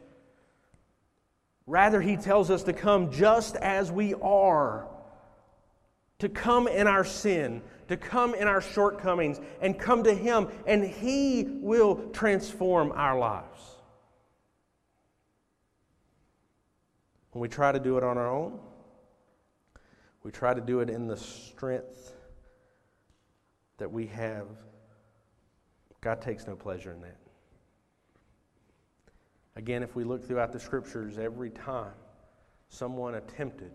Rather, 1.68 2.00
He 2.00 2.16
tells 2.16 2.50
us 2.50 2.64
to 2.64 2.72
come 2.72 3.12
just 3.12 3.54
as 3.54 3.92
we 3.92 4.14
are, 4.14 4.88
to 6.18 6.28
come 6.28 6.66
in 6.66 6.88
our 6.88 7.04
sin, 7.04 7.62
to 7.90 7.96
come 7.96 8.36
in 8.36 8.46
our 8.46 8.60
shortcomings 8.60 9.40
and 9.60 9.76
come 9.76 10.04
to 10.04 10.14
Him, 10.14 10.46
and 10.64 10.84
He 10.84 11.58
will 11.60 11.96
transform 12.12 12.92
our 12.92 13.18
lives. 13.18 13.60
When 17.32 17.42
we 17.42 17.48
try 17.48 17.72
to 17.72 17.80
do 17.80 17.98
it 17.98 18.04
on 18.04 18.16
our 18.16 18.32
own, 18.32 18.60
we 20.22 20.30
try 20.30 20.54
to 20.54 20.60
do 20.60 20.78
it 20.78 20.88
in 20.88 21.08
the 21.08 21.16
strength 21.16 22.12
that 23.78 23.90
we 23.90 24.06
have. 24.06 24.46
God 26.00 26.22
takes 26.22 26.46
no 26.46 26.54
pleasure 26.54 26.92
in 26.92 27.00
that. 27.00 27.16
Again, 29.56 29.82
if 29.82 29.96
we 29.96 30.04
look 30.04 30.24
throughout 30.24 30.52
the 30.52 30.60
scriptures, 30.60 31.18
every 31.18 31.50
time 31.50 31.94
someone 32.68 33.16
attempted 33.16 33.72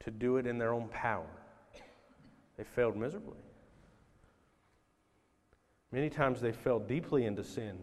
to 0.00 0.10
do 0.10 0.38
it 0.38 0.46
in 0.46 0.56
their 0.56 0.72
own 0.72 0.88
power, 0.88 1.41
they 2.56 2.64
failed 2.64 2.96
miserably. 2.96 3.38
Many 5.90 6.08
times 6.08 6.40
they 6.40 6.52
fell 6.52 6.78
deeply 6.78 7.26
into 7.26 7.44
sin 7.44 7.78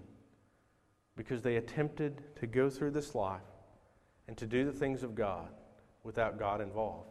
because 1.15 1.41
they 1.41 1.57
attempted 1.57 2.23
to 2.37 2.47
go 2.47 2.69
through 2.69 2.91
this 2.91 3.13
life 3.13 3.41
and 4.27 4.37
to 4.37 4.45
do 4.45 4.65
the 4.65 4.71
things 4.71 5.03
of 5.03 5.15
God 5.15 5.49
without 6.03 6.39
God 6.39 6.61
involved. 6.61 7.09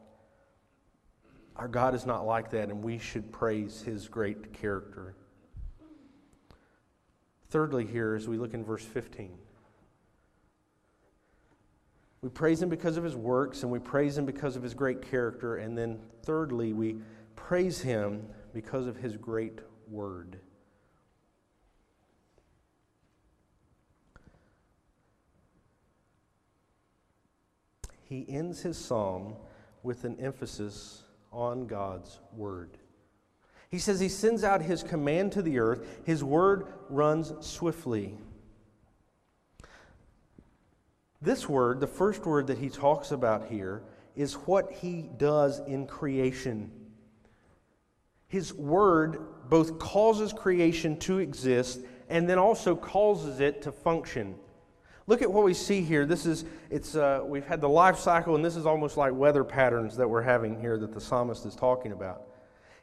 Our 1.56 1.68
God 1.68 1.94
is 1.94 2.06
not 2.06 2.24
like 2.24 2.50
that, 2.50 2.68
and 2.68 2.82
we 2.82 2.98
should 2.98 3.32
praise 3.32 3.82
his 3.82 4.08
great 4.08 4.52
character. 4.52 5.14
Thirdly, 7.50 7.84
here, 7.84 8.14
as 8.14 8.28
we 8.28 8.38
look 8.38 8.54
in 8.54 8.64
verse 8.64 8.84
15, 8.84 9.36
we 12.20 12.28
praise 12.28 12.62
him 12.62 12.68
because 12.68 12.96
of 12.96 13.04
his 13.04 13.16
works, 13.16 13.62
and 13.62 13.72
we 13.72 13.78
praise 13.78 14.16
him 14.16 14.24
because 14.24 14.56
of 14.56 14.62
his 14.62 14.74
great 14.74 15.02
character. 15.02 15.56
And 15.56 15.76
then, 15.76 15.98
thirdly, 16.22 16.72
we 16.72 16.96
praise 17.38 17.80
him 17.80 18.26
because 18.52 18.86
of 18.86 18.96
his 18.96 19.16
great 19.16 19.60
word. 19.88 20.40
He 28.02 28.26
ends 28.28 28.60
his 28.62 28.76
psalm 28.76 29.36
with 29.82 30.04
an 30.04 30.18
emphasis 30.18 31.04
on 31.30 31.66
God's 31.66 32.18
word. 32.34 32.76
He 33.70 33.78
says 33.78 34.00
he 34.00 34.08
sends 34.08 34.44
out 34.44 34.62
his 34.62 34.82
command 34.82 35.32
to 35.32 35.42
the 35.42 35.58
earth, 35.58 35.86
his 36.04 36.24
word 36.24 36.66
runs 36.88 37.32
swiftly. 37.40 38.16
This 41.20 41.48
word, 41.48 41.80
the 41.80 41.86
first 41.86 42.26
word 42.26 42.46
that 42.48 42.58
he 42.58 42.68
talks 42.68 43.10
about 43.12 43.48
here, 43.48 43.82
is 44.16 44.34
what 44.34 44.72
he 44.72 45.08
does 45.16 45.60
in 45.60 45.86
creation. 45.86 46.72
His 48.28 48.54
word 48.54 49.20
both 49.48 49.78
causes 49.78 50.32
creation 50.32 50.98
to 51.00 51.18
exist 51.18 51.80
and 52.08 52.28
then 52.28 52.38
also 52.38 52.76
causes 52.76 53.40
it 53.40 53.62
to 53.62 53.72
function. 53.72 54.36
Look 55.06 55.22
at 55.22 55.32
what 55.32 55.44
we 55.44 55.54
see 55.54 55.80
here. 55.80 56.04
This 56.04 56.26
is 56.26 56.44
it's 56.70 56.94
uh, 56.94 57.22
we've 57.24 57.46
had 57.46 57.62
the 57.62 57.68
life 57.68 57.98
cycle, 57.98 58.34
and 58.34 58.44
this 58.44 58.56
is 58.56 58.66
almost 58.66 58.98
like 58.98 59.14
weather 59.14 59.42
patterns 59.42 59.96
that 59.96 60.08
we're 60.08 60.22
having 60.22 60.60
here 60.60 60.76
that 60.78 60.92
the 60.92 61.00
psalmist 61.00 61.46
is 61.46 61.56
talking 61.56 61.92
about. 61.92 62.24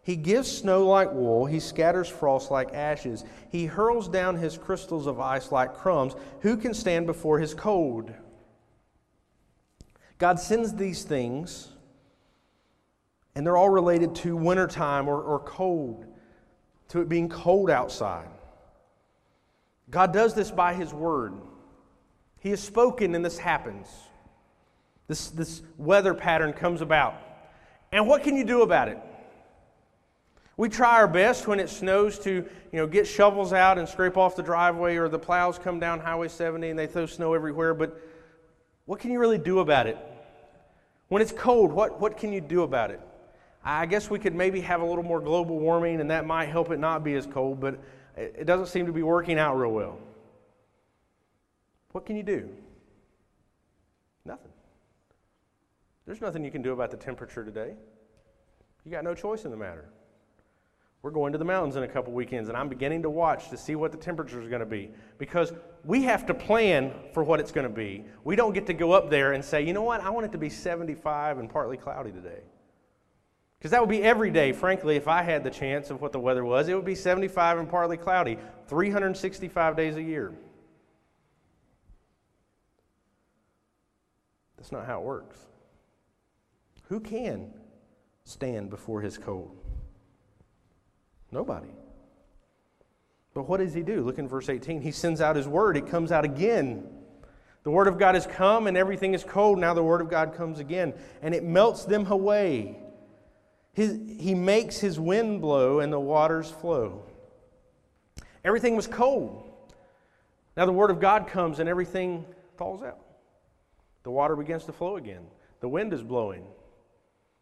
He 0.01 0.15
gives 0.15 0.51
snow 0.51 0.87
like 0.87 1.11
wool. 1.13 1.45
He 1.45 1.59
scatters 1.59 2.09
frost 2.09 2.49
like 2.49 2.73
ashes. 2.73 3.23
He 3.51 3.65
hurls 3.65 4.07
down 4.07 4.37
his 4.37 4.57
crystals 4.57 5.05
of 5.05 5.19
ice 5.19 5.51
like 5.51 5.75
crumbs. 5.75 6.15
Who 6.41 6.57
can 6.57 6.73
stand 6.73 7.05
before 7.05 7.39
his 7.39 7.53
cold? 7.53 8.11
God 10.17 10.39
sends 10.39 10.73
these 10.73 11.03
things, 11.03 11.69
and 13.35 13.45
they're 13.45 13.57
all 13.57 13.69
related 13.69 14.15
to 14.15 14.35
wintertime 14.35 15.07
or, 15.07 15.21
or 15.21 15.39
cold, 15.39 16.05
to 16.89 17.01
it 17.01 17.09
being 17.09 17.29
cold 17.29 17.69
outside. 17.69 18.29
God 19.89 20.13
does 20.13 20.33
this 20.33 20.51
by 20.51 20.73
His 20.73 20.93
Word. 20.93 21.33
He 22.39 22.49
has 22.49 22.61
spoken, 22.61 23.13
and 23.15 23.23
this 23.23 23.37
happens. 23.37 23.87
This, 25.07 25.29
this 25.29 25.61
weather 25.77 26.13
pattern 26.13 26.53
comes 26.53 26.81
about. 26.81 27.15
And 27.91 28.07
what 28.07 28.23
can 28.23 28.35
you 28.35 28.43
do 28.43 28.61
about 28.61 28.87
it? 28.87 28.97
We 30.57 30.69
try 30.69 30.95
our 30.95 31.07
best 31.07 31.47
when 31.47 31.59
it 31.59 31.69
snows 31.69 32.17
to, 32.19 32.31
you 32.31 32.45
know, 32.71 32.87
get 32.87 33.05
shovels 33.05 33.51
out 33.51 33.77
and 33.77 33.87
scrape 33.87 34.15
off 34.15 34.35
the 34.35 34.43
driveway 34.43 34.95
or 34.95 35.09
the 35.09 35.19
plows 35.19 35.59
come 35.59 35.79
down 35.79 35.99
Highway 35.99 36.29
70 36.29 36.69
and 36.69 36.79
they 36.79 36.87
throw 36.87 37.05
snow 37.05 37.33
everywhere, 37.33 37.73
but 37.73 38.01
what 38.85 38.99
can 38.99 39.11
you 39.11 39.19
really 39.19 39.37
do 39.37 39.59
about 39.59 39.85
it? 39.85 39.97
When 41.09 41.21
it's 41.21 41.33
cold, 41.33 41.73
what, 41.73 41.99
what 41.99 42.17
can 42.17 42.31
you 42.31 42.41
do 42.41 42.63
about 42.63 42.89
it? 42.89 43.01
I 43.65 43.87
guess 43.87 44.11
we 44.11 44.19
could 44.19 44.35
maybe 44.35 44.61
have 44.61 44.81
a 44.81 44.85
little 44.85 45.03
more 45.03 45.19
global 45.19 45.57
warming 45.59 45.99
and 45.99 46.11
that 46.11 46.27
might 46.27 46.49
help 46.49 46.69
it 46.69 46.77
not 46.77 47.03
be 47.03 47.15
as 47.15 47.25
cold, 47.25 47.59
but 47.59 47.79
it 48.15 48.45
doesn't 48.45 48.67
seem 48.67 48.85
to 48.85 48.93
be 48.93 49.01
working 49.01 49.39
out 49.39 49.57
real 49.57 49.71
well. 49.71 49.97
What 51.91 52.05
can 52.05 52.15
you 52.15 52.23
do? 52.23 52.47
Nothing. 54.23 54.51
There's 56.05 56.21
nothing 56.21 56.45
you 56.45 56.51
can 56.51 56.61
do 56.61 56.73
about 56.73 56.91
the 56.91 56.97
temperature 56.97 57.43
today. 57.43 57.73
You 58.85 58.91
got 58.91 59.03
no 59.03 59.15
choice 59.15 59.45
in 59.45 59.51
the 59.51 59.57
matter. 59.57 59.85
We're 61.01 61.11
going 61.11 61.31
to 61.31 61.37
the 61.37 61.45
mountains 61.45 61.75
in 61.75 61.83
a 61.83 61.87
couple 61.87 62.13
weekends, 62.13 62.49
and 62.49 62.57
I'm 62.57 62.69
beginning 62.69 63.01
to 63.03 63.09
watch 63.09 63.49
to 63.49 63.57
see 63.57 63.75
what 63.75 63.91
the 63.91 63.97
temperature 63.97 64.41
is 64.41 64.47
going 64.47 64.59
to 64.59 64.65
be 64.65 64.89
because 65.17 65.53
we 65.83 66.03
have 66.03 66.25
to 66.27 66.33
plan 66.33 66.93
for 67.13 67.23
what 67.23 67.39
it's 67.39 67.51
going 67.51 67.67
to 67.67 67.73
be. 67.73 68.05
We 68.23 68.35
don't 68.35 68.53
get 68.53 68.67
to 68.67 68.73
go 68.73 68.91
up 68.91 69.09
there 69.09 69.33
and 69.33 69.43
say, 69.43 69.63
you 69.63 69.73
know 69.73 69.83
what, 69.83 70.01
I 70.01 70.09
want 70.09 70.25
it 70.25 70.31
to 70.33 70.37
be 70.37 70.49
75 70.49 71.37
and 71.39 71.49
partly 71.49 71.77
cloudy 71.77 72.11
today. 72.11 72.41
Because 73.57 73.71
that 73.71 73.81
would 73.81 73.89
be 73.89 74.03
every 74.03 74.29
day, 74.29 74.51
frankly, 74.51 74.95
if 74.95 75.07
I 75.07 75.23
had 75.23 75.43
the 75.43 75.49
chance 75.49 75.89
of 75.89 76.01
what 76.01 76.11
the 76.11 76.19
weather 76.19 76.45
was. 76.45 76.67
It 76.67 76.75
would 76.75 76.85
be 76.85 76.95
75 76.95 77.57
and 77.57 77.69
partly 77.69 77.97
cloudy, 77.97 78.37
365 78.67 79.75
days 79.75 79.95
a 79.95 80.03
year. 80.03 80.33
That's 84.57 84.71
not 84.71 84.85
how 84.85 84.99
it 84.99 85.05
works. 85.05 85.37
Who 86.89 86.99
can 86.99 87.53
stand 88.23 88.69
before 88.69 89.01
his 89.01 89.17
cold? 89.17 89.55
Nobody. 91.31 91.69
But 93.33 93.49
what 93.49 93.57
does 93.57 93.73
he 93.73 93.83
do? 93.83 94.01
Look 94.01 94.17
in 94.17 94.27
verse 94.27 94.49
18. 94.49 94.81
He 94.81 94.91
sends 94.91 95.21
out 95.21 95.35
his 95.35 95.47
word, 95.47 95.75
it 95.77 95.87
comes 95.87 96.11
out 96.11 96.23
again. 96.23 96.87
The 97.63 97.71
word 97.71 97.87
of 97.87 97.97
God 97.97 98.15
has 98.15 98.27
come 98.27 98.67
and 98.67 98.77
everything 98.77 99.13
is 99.13 99.23
cold. 99.23 99.59
Now 99.59 99.73
the 99.73 99.83
word 99.83 99.99
of 99.99 100.09
God 100.09 100.33
comes 100.35 100.59
again 100.59 100.93
and 101.21 101.33
it 101.33 101.43
melts 101.43 101.83
them 101.83 102.05
away. 102.11 102.77
His, 103.75 103.99
he 104.19 104.33
makes 104.33 104.79
his 104.79 104.97
wind 104.97 105.41
blow 105.41 105.81
and 105.81 105.91
the 105.91 105.99
waters 105.99 106.49
flow. 106.49 107.03
Everything 108.43 108.77
was 108.77 108.87
cold. 108.87 109.51
Now 110.55 110.65
the 110.65 110.71
word 110.71 110.91
of 110.91 111.01
God 111.01 111.27
comes 111.27 111.59
and 111.59 111.67
everything 111.67 112.25
thaws 112.57 112.81
out. 112.81 113.01
The 114.03 114.11
water 114.11 114.37
begins 114.37 114.63
to 114.65 114.71
flow 114.71 114.95
again. 114.95 115.25
The 115.59 115.67
wind 115.67 115.91
is 115.91 116.01
blowing. 116.01 116.45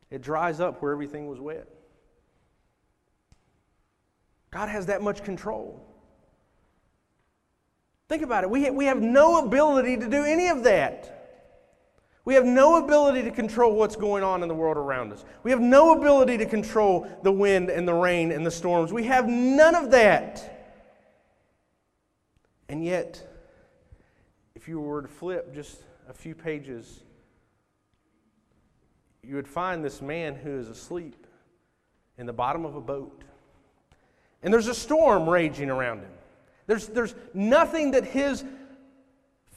It 0.10 0.24
dries 0.24 0.60
up 0.60 0.82
where 0.82 0.92
everything 0.92 1.28
was 1.28 1.40
wet. 1.40 1.68
God 4.50 4.70
has 4.70 4.88
that 4.88 5.04
much 5.04 5.24
control. 5.24 5.86
Think 8.10 8.24
about 8.24 8.44
it. 8.44 8.50
We 8.50 8.64
have, 8.64 8.74
we 8.74 8.86
have 8.86 9.02
no 9.02 9.46
ability 9.46 9.98
to 9.98 10.10
do 10.10 10.24
any 10.24 10.48
of 10.48 10.64
that. 10.64 11.13
We 12.26 12.36
have 12.36 12.46
no 12.46 12.78
ability 12.78 13.24
to 13.24 13.32
control 13.32 13.76
what's 13.76 13.98
going 13.98 14.24
on 14.24 14.44
in 14.44 14.48
the 14.48 14.56
world 14.56 14.78
around 14.78 15.12
us. 15.12 15.26
We 15.44 15.52
have 15.52 15.60
no 15.60 15.94
ability 15.94 16.38
to 16.38 16.46
control 16.46 17.08
the 17.22 17.32
wind 17.32 17.70
and 17.70 17.86
the 17.86 17.94
rain 17.94 18.32
and 18.32 18.46
the 18.46 18.52
storms. 18.52 18.94
We 18.94 19.04
have 19.06 19.28
none 19.28 19.76
of 19.76 19.92
that. 19.92 20.50
And 22.70 22.84
yet, 22.84 23.22
if 24.56 24.70
you 24.70 24.80
were 24.80 25.02
to 25.02 25.08
flip 25.08 25.54
just 25.54 25.82
a 26.08 26.14
few 26.14 26.34
pages, 26.34 27.02
you 29.22 29.36
would 29.36 29.48
find 29.48 29.84
this 29.84 30.02
man 30.02 30.36
who 30.36 30.58
is 30.58 30.70
asleep 30.70 31.28
in 32.18 32.26
the 32.26 32.34
bottom 32.34 32.66
of 32.66 32.76
a 32.76 32.82
boat. 32.82 33.24
And 34.42 34.54
there's 34.54 34.68
a 34.68 34.74
storm 34.74 35.30
raging 35.30 35.70
around 35.70 36.00
him. 36.00 36.12
There's, 36.68 36.88
there's 36.88 37.16
nothing 37.34 37.92
that 37.92 38.06
his 38.06 38.46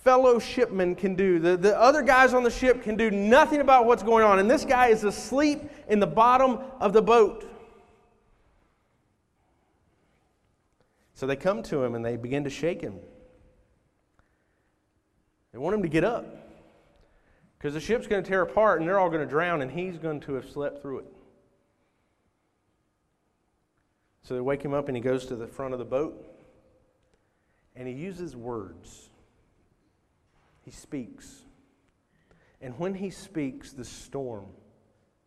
fellow 0.06 0.38
shipmen 0.38 0.94
can 0.94 1.16
do. 1.16 1.40
The, 1.40 1.56
the 1.56 1.76
other 1.76 2.00
guys 2.00 2.32
on 2.32 2.44
the 2.44 2.50
ship 2.50 2.84
can 2.84 2.96
do 2.96 3.10
nothing 3.10 3.60
about 3.60 3.86
what's 3.86 4.04
going 4.04 4.24
on. 4.24 4.38
And 4.38 4.48
this 4.48 4.64
guy 4.64 4.86
is 4.86 5.02
asleep 5.02 5.68
in 5.88 5.98
the 5.98 6.06
bottom 6.06 6.60
of 6.78 6.92
the 6.92 7.02
boat. 7.02 7.44
So 11.14 11.26
they 11.26 11.34
come 11.34 11.60
to 11.64 11.82
him 11.82 11.96
and 11.96 12.04
they 12.04 12.16
begin 12.16 12.44
to 12.44 12.50
shake 12.50 12.80
him. 12.80 13.00
They 15.52 15.58
want 15.58 15.74
him 15.74 15.82
to 15.82 15.88
get 15.88 16.04
up 16.04 16.24
because 17.58 17.74
the 17.74 17.80
ship's 17.80 18.06
going 18.06 18.22
to 18.22 18.28
tear 18.28 18.42
apart 18.42 18.78
and 18.78 18.88
they're 18.88 19.00
all 19.00 19.10
going 19.10 19.26
to 19.26 19.28
drown 19.28 19.60
and 19.60 19.68
he's 19.68 19.98
going 19.98 20.20
to 20.20 20.34
have 20.34 20.48
slept 20.48 20.82
through 20.82 21.00
it. 21.00 21.06
So 24.22 24.34
they 24.34 24.40
wake 24.40 24.64
him 24.64 24.72
up 24.72 24.86
and 24.86 24.96
he 24.96 25.02
goes 25.02 25.26
to 25.26 25.34
the 25.34 25.48
front 25.48 25.72
of 25.72 25.80
the 25.80 25.84
boat 25.84 26.32
and 27.74 27.88
he 27.88 27.94
uses 27.94 28.36
words. 28.36 29.10
He 30.66 30.72
speaks. 30.72 31.44
And 32.60 32.76
when 32.76 32.92
he 32.92 33.08
speaks, 33.08 33.72
the 33.72 33.84
storm 33.84 34.46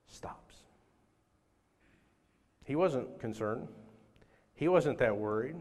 stops. 0.06 0.56
He 2.66 2.76
wasn't 2.76 3.20
concerned, 3.20 3.70
he 4.54 4.68
wasn't 4.68 5.00
that 5.00 5.18
worried. 5.18 5.56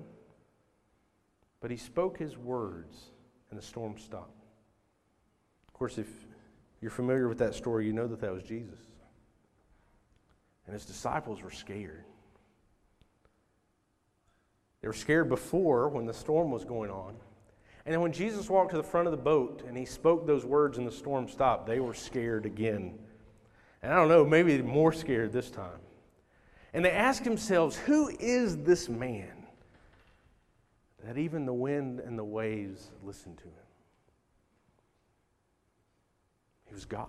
But 1.60 1.70
he 1.70 1.76
spoke 1.76 2.18
his 2.18 2.36
words 2.36 3.10
and 3.50 3.58
the 3.58 3.64
storm 3.64 3.98
stopped. 3.98 4.44
Of 5.66 5.74
course, 5.74 5.98
if 5.98 6.08
you're 6.80 6.90
familiar 6.90 7.28
with 7.28 7.38
that 7.38 7.54
story, 7.54 7.86
you 7.86 7.92
know 7.92 8.06
that 8.06 8.20
that 8.20 8.32
was 8.32 8.42
Jesus. 8.42 8.78
And 10.66 10.74
his 10.74 10.84
disciples 10.84 11.42
were 11.42 11.50
scared. 11.50 12.04
They 14.82 14.88
were 14.88 14.94
scared 14.94 15.28
before 15.28 15.88
when 15.88 16.06
the 16.06 16.14
storm 16.14 16.50
was 16.50 16.64
going 16.64 16.90
on. 16.90 17.14
And 17.88 17.94
then 17.94 18.02
when 18.02 18.12
Jesus 18.12 18.50
walked 18.50 18.72
to 18.72 18.76
the 18.76 18.82
front 18.82 19.06
of 19.06 19.12
the 19.12 19.16
boat 19.16 19.62
and 19.66 19.74
he 19.74 19.86
spoke 19.86 20.26
those 20.26 20.44
words 20.44 20.76
and 20.76 20.86
the 20.86 20.92
storm 20.92 21.26
stopped, 21.26 21.66
they 21.66 21.80
were 21.80 21.94
scared 21.94 22.44
again. 22.44 22.98
And 23.82 23.90
I 23.90 23.96
don't 23.96 24.08
know, 24.08 24.26
maybe 24.26 24.60
more 24.60 24.92
scared 24.92 25.32
this 25.32 25.50
time. 25.50 25.80
And 26.74 26.84
they 26.84 26.90
asked 26.90 27.24
themselves, 27.24 27.78
Who 27.78 28.10
is 28.20 28.58
this 28.58 28.90
man 28.90 29.46
that 31.02 31.16
even 31.16 31.46
the 31.46 31.54
wind 31.54 32.00
and 32.00 32.18
the 32.18 32.24
waves 32.26 32.90
listen 33.02 33.34
to 33.36 33.44
him? 33.44 33.66
He 36.66 36.74
was 36.74 36.84
God. 36.84 37.08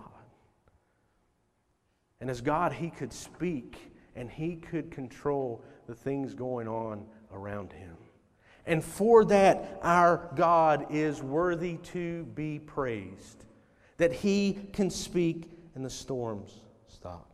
And 2.22 2.30
as 2.30 2.40
God, 2.40 2.72
He 2.72 2.88
could 2.88 3.12
speak 3.12 3.92
and 4.16 4.30
He 4.30 4.56
could 4.56 4.90
control 4.90 5.62
the 5.86 5.94
things 5.94 6.32
going 6.32 6.68
on 6.68 7.04
around 7.34 7.70
Him. 7.70 7.98
And 8.70 8.84
for 8.84 9.24
that, 9.24 9.80
our 9.82 10.30
God 10.36 10.86
is 10.90 11.20
worthy 11.20 11.78
to 11.92 12.22
be 12.36 12.60
praised. 12.60 13.44
That 13.96 14.12
He 14.12 14.60
can 14.72 14.90
speak 14.90 15.50
and 15.74 15.84
the 15.84 15.90
storms 15.90 16.52
stop. 16.86 17.28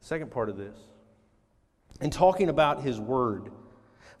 Second 0.00 0.30
part 0.30 0.50
of 0.50 0.58
this, 0.58 0.76
in 2.02 2.10
talking 2.10 2.50
about 2.50 2.82
His 2.82 3.00
Word, 3.00 3.50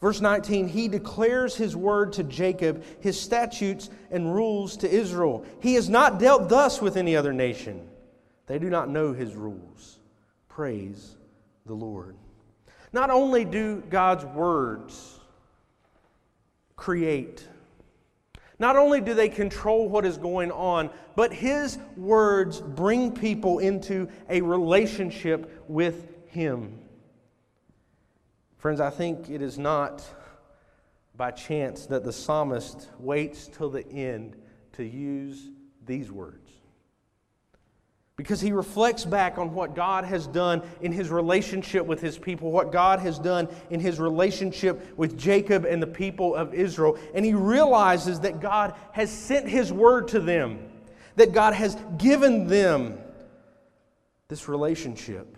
Verse 0.00 0.20
19, 0.20 0.66
he 0.66 0.88
declares 0.88 1.54
his 1.54 1.76
word 1.76 2.14
to 2.14 2.24
Jacob, 2.24 2.82
his 2.98 3.20
statutes 3.20 3.88
and 4.10 4.34
rules 4.34 4.76
to 4.78 4.90
Israel. 4.90 5.44
He 5.60 5.74
has 5.74 5.88
not 5.88 6.18
dealt 6.18 6.48
thus 6.48 6.82
with 6.82 6.96
any 6.96 7.14
other 7.14 7.32
nation. 7.32 7.88
They 8.46 8.58
do 8.58 8.68
not 8.68 8.88
know 8.88 9.12
his 9.12 9.36
rules. 9.36 10.00
Praise 10.48 11.16
the 11.66 11.74
Lord. 11.74 12.16
Not 12.92 13.10
only 13.10 13.44
do 13.44 13.82
God's 13.88 14.24
words 14.24 15.20
create, 16.76 17.46
not 18.58 18.76
only 18.76 19.00
do 19.00 19.14
they 19.14 19.28
control 19.28 19.88
what 19.88 20.04
is 20.04 20.18
going 20.18 20.52
on, 20.52 20.90
but 21.16 21.32
his 21.32 21.78
words 21.96 22.60
bring 22.60 23.12
people 23.12 23.58
into 23.58 24.08
a 24.28 24.40
relationship 24.40 25.64
with 25.68 26.06
him. 26.26 26.78
Friends, 28.58 28.80
I 28.80 28.90
think 28.90 29.28
it 29.30 29.42
is 29.42 29.58
not 29.58 30.04
by 31.16 31.30
chance 31.30 31.86
that 31.86 32.04
the 32.04 32.12
psalmist 32.12 32.88
waits 32.98 33.48
till 33.48 33.70
the 33.70 33.86
end 33.88 34.36
to 34.74 34.84
use 34.84 35.50
these 35.84 36.12
words. 36.12 36.61
Because 38.22 38.40
he 38.40 38.52
reflects 38.52 39.04
back 39.04 39.36
on 39.36 39.52
what 39.52 39.74
God 39.74 40.04
has 40.04 40.28
done 40.28 40.62
in 40.80 40.92
his 40.92 41.10
relationship 41.10 41.84
with 41.84 42.00
his 42.00 42.16
people, 42.16 42.52
what 42.52 42.70
God 42.70 43.00
has 43.00 43.18
done 43.18 43.48
in 43.68 43.80
his 43.80 43.98
relationship 43.98 44.96
with 44.96 45.18
Jacob 45.18 45.64
and 45.64 45.82
the 45.82 45.88
people 45.88 46.36
of 46.36 46.54
Israel. 46.54 46.96
And 47.14 47.24
he 47.24 47.34
realizes 47.34 48.20
that 48.20 48.38
God 48.38 48.76
has 48.92 49.10
sent 49.10 49.48
his 49.48 49.72
word 49.72 50.06
to 50.06 50.20
them, 50.20 50.60
that 51.16 51.32
God 51.32 51.52
has 51.54 51.76
given 51.98 52.46
them 52.46 52.96
this 54.28 54.48
relationship. 54.48 55.36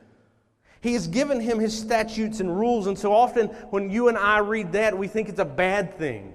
He 0.83 0.93
has 0.93 1.07
given 1.07 1.41
him 1.41 1.59
his 1.59 1.75
statutes 1.75 2.41
and 2.41 2.55
rules, 2.55 2.87
and 2.87 2.99
so 2.99 3.15
often 3.15 3.47
when 3.71 3.89
you 3.89 4.09
and 4.09 4.19
I 4.19 4.41
read 4.41 4.73
that, 4.73 4.99
we 4.99 5.09
think 5.09 5.31
it's 5.31 5.41
a 5.41 5.47
bad 5.47 5.97
thing. 5.97 6.35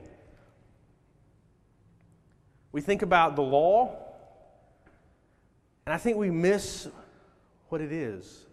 We 2.72 2.82
think 2.82 3.04
about 3.04 3.36
the 3.36 3.44
law, 3.44 4.09
and 5.90 5.96
I 5.96 5.98
think 5.98 6.18
we 6.18 6.30
miss 6.30 6.88
what 7.70 7.82
it 7.82 7.92
is. 7.92 8.46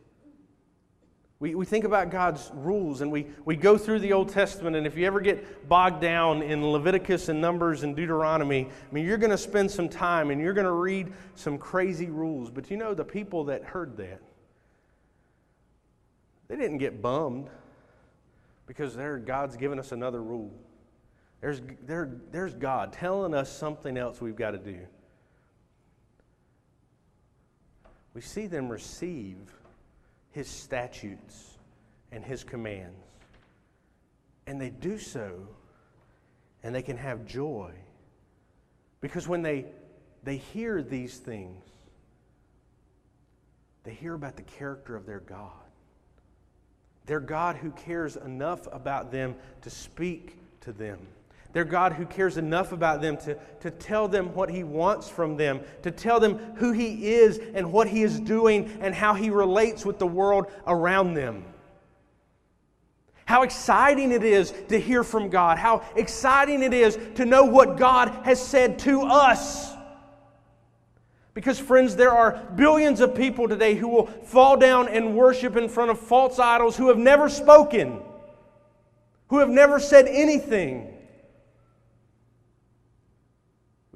We, 1.38 1.54
we 1.54 1.66
think 1.66 1.84
about 1.84 2.10
God's 2.10 2.50
rules 2.54 3.02
and 3.02 3.12
we, 3.12 3.26
we 3.44 3.56
go 3.56 3.76
through 3.76 3.98
the 3.98 4.14
Old 4.14 4.30
Testament, 4.30 4.74
and 4.74 4.86
if 4.86 4.96
you 4.96 5.06
ever 5.06 5.20
get 5.20 5.68
bogged 5.68 6.00
down 6.00 6.40
in 6.40 6.66
Leviticus 6.66 7.28
and 7.28 7.38
Numbers 7.38 7.82
and 7.82 7.94
Deuteronomy, 7.94 8.70
I 8.70 8.94
mean, 8.94 9.04
you're 9.04 9.18
going 9.18 9.32
to 9.32 9.36
spend 9.36 9.70
some 9.70 9.86
time 9.86 10.30
and 10.30 10.40
you're 10.40 10.54
going 10.54 10.64
to 10.64 10.72
read 10.72 11.12
some 11.34 11.58
crazy 11.58 12.06
rules. 12.06 12.50
But 12.50 12.70
you 12.70 12.78
know, 12.78 12.94
the 12.94 13.04
people 13.04 13.44
that 13.44 13.64
heard 13.64 13.98
that, 13.98 14.22
they 16.48 16.56
didn't 16.56 16.78
get 16.78 17.02
bummed 17.02 17.50
because 18.66 18.96
there, 18.96 19.18
God's 19.18 19.58
given 19.58 19.78
us 19.78 19.92
another 19.92 20.22
rule. 20.22 20.54
There's, 21.42 21.60
there, 21.84 22.12
there's 22.32 22.54
God 22.54 22.94
telling 22.94 23.34
us 23.34 23.52
something 23.52 23.98
else 23.98 24.22
we've 24.22 24.36
got 24.36 24.52
to 24.52 24.58
do. 24.58 24.86
We 28.16 28.22
see 28.22 28.46
them 28.46 28.70
receive 28.70 29.36
His 30.32 30.48
statutes 30.48 31.58
and 32.10 32.24
His 32.24 32.44
commands. 32.44 32.96
And 34.46 34.58
they 34.58 34.70
do 34.70 34.96
so, 34.96 35.46
and 36.62 36.74
they 36.74 36.80
can 36.80 36.96
have 36.96 37.26
joy. 37.26 37.72
Because 39.02 39.28
when 39.28 39.42
they, 39.42 39.66
they 40.24 40.38
hear 40.38 40.82
these 40.82 41.18
things, 41.18 41.62
they 43.84 43.92
hear 43.92 44.14
about 44.14 44.36
the 44.36 44.44
character 44.44 44.96
of 44.96 45.04
their 45.04 45.20
God. 45.20 45.52
Their 47.04 47.20
God 47.20 47.56
who 47.56 47.70
cares 47.72 48.16
enough 48.16 48.66
about 48.72 49.12
them 49.12 49.34
to 49.60 49.68
speak 49.68 50.38
to 50.62 50.72
them. 50.72 51.00
Their 51.56 51.64
God 51.64 51.94
who 51.94 52.04
cares 52.04 52.36
enough 52.36 52.72
about 52.72 53.00
them 53.00 53.16
to, 53.16 53.34
to 53.60 53.70
tell 53.70 54.08
them 54.08 54.34
what 54.34 54.50
He 54.50 54.62
wants 54.62 55.08
from 55.08 55.38
them, 55.38 55.62
to 55.84 55.90
tell 55.90 56.20
them 56.20 56.36
who 56.56 56.72
He 56.72 57.14
is 57.14 57.40
and 57.54 57.72
what 57.72 57.88
He 57.88 58.02
is 58.02 58.20
doing 58.20 58.76
and 58.82 58.94
how 58.94 59.14
He 59.14 59.30
relates 59.30 59.82
with 59.82 59.98
the 59.98 60.06
world 60.06 60.48
around 60.66 61.14
them. 61.14 61.46
How 63.24 63.42
exciting 63.42 64.12
it 64.12 64.22
is 64.22 64.52
to 64.68 64.78
hear 64.78 65.02
from 65.02 65.30
God. 65.30 65.56
How 65.56 65.82
exciting 65.96 66.62
it 66.62 66.74
is 66.74 66.98
to 67.14 67.24
know 67.24 67.44
what 67.44 67.78
God 67.78 68.10
has 68.24 68.38
said 68.38 68.78
to 68.80 69.04
us. 69.04 69.72
Because, 71.32 71.58
friends, 71.58 71.96
there 71.96 72.12
are 72.12 72.32
billions 72.54 73.00
of 73.00 73.14
people 73.14 73.48
today 73.48 73.76
who 73.76 73.88
will 73.88 74.08
fall 74.08 74.58
down 74.58 74.88
and 74.88 75.16
worship 75.16 75.56
in 75.56 75.70
front 75.70 75.90
of 75.90 75.98
false 75.98 76.38
idols 76.38 76.76
who 76.76 76.88
have 76.88 76.98
never 76.98 77.30
spoken, 77.30 78.02
who 79.28 79.38
have 79.38 79.48
never 79.48 79.80
said 79.80 80.06
anything. 80.06 80.92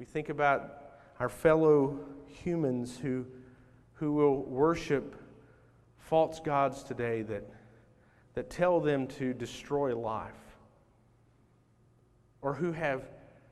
think 0.11 0.27
about 0.27 0.97
our 1.21 1.29
fellow 1.29 1.97
humans 2.27 2.97
who, 2.97 3.25
who 3.93 4.11
will 4.11 4.43
worship 4.43 5.15
false 5.99 6.41
gods 6.41 6.83
today 6.83 7.21
that, 7.21 7.49
that 8.33 8.49
tell 8.49 8.81
them 8.81 9.07
to 9.07 9.33
destroy 9.33 9.95
life, 9.97 10.33
or 12.41 12.53
who 12.53 12.73
have 12.73 13.03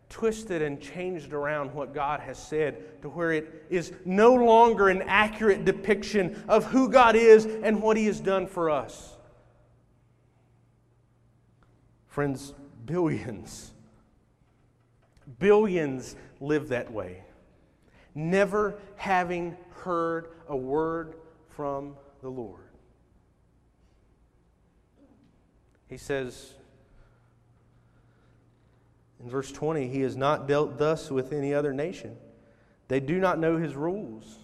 twisted 0.10 0.62
and 0.62 0.82
changed 0.82 1.32
around 1.32 1.74
what 1.74 1.94
God 1.94 2.20
has 2.20 2.38
said 2.38 3.02
to 3.04 3.10
where 3.10 3.32
it 3.32 3.66
is 3.70 3.94
no 4.04 4.34
longer 4.34 4.90
an 4.90 5.04
accurate 5.04 5.64
depiction 5.64 6.44
of 6.50 6.66
who 6.66 6.90
God 6.90 7.16
is 7.16 7.46
and 7.46 7.82
what 7.82 7.96
He 7.96 8.08
has 8.08 8.20
done 8.20 8.48
for 8.48 8.70
us. 8.70 9.16
Friends, 12.08 12.54
billions, 12.86 13.72
billions 15.40 16.16
live 16.40 16.70
that 16.70 16.92
way, 16.92 17.24
never 18.14 18.76
having 18.96 19.56
heard 19.72 20.28
a 20.48 20.56
word 20.56 21.16
from 21.50 21.96
the 22.22 22.30
Lord. 22.30 22.62
He 25.88 25.98
says, 25.98 26.54
in 29.22 29.30
verse 29.30 29.52
20, 29.52 29.88
he 29.88 30.02
has 30.02 30.16
not 30.16 30.48
dealt 30.48 30.78
thus 30.78 31.10
with 31.10 31.34
any 31.34 31.54
other 31.54 31.74
nation. 31.74 32.16
They 32.88 33.00
do 33.00 33.20
not 33.20 33.40
know 33.40 33.58
his 33.58 33.76
rules. 33.76 34.38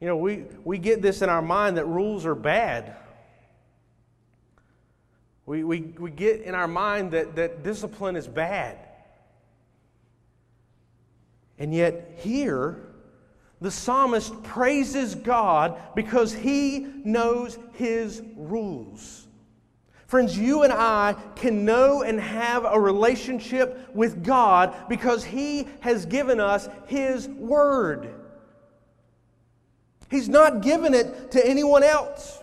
You 0.00 0.08
know, 0.08 0.16
we, 0.16 0.44
we 0.64 0.78
get 0.78 1.00
this 1.00 1.22
in 1.22 1.28
our 1.28 1.42
mind 1.42 1.76
that 1.76 1.86
rules 1.86 2.26
are 2.26 2.34
bad. 2.34 2.96
We, 5.46 5.64
we, 5.64 5.80
we 5.98 6.10
get 6.10 6.40
in 6.42 6.54
our 6.54 6.66
mind 6.66 7.12
that, 7.12 7.36
that 7.36 7.62
discipline 7.62 8.16
is 8.16 8.26
bad. 8.26 8.78
And 11.62 11.72
yet, 11.72 12.16
here, 12.16 12.76
the 13.60 13.70
psalmist 13.70 14.42
praises 14.42 15.14
God 15.14 15.80
because 15.94 16.34
he 16.34 16.88
knows 17.04 17.56
his 17.74 18.20
rules. 18.34 19.28
Friends, 20.08 20.36
you 20.36 20.64
and 20.64 20.72
I 20.72 21.14
can 21.36 21.64
know 21.64 22.02
and 22.02 22.18
have 22.20 22.64
a 22.64 22.80
relationship 22.80 23.94
with 23.94 24.24
God 24.24 24.74
because 24.88 25.24
He 25.24 25.68
has 25.80 26.04
given 26.04 26.38
us 26.38 26.68
His 26.86 27.28
Word. 27.28 28.12
He's 30.10 30.28
not 30.28 30.60
given 30.60 30.92
it 30.92 31.30
to 31.30 31.48
anyone 31.48 31.82
else. 31.82 32.40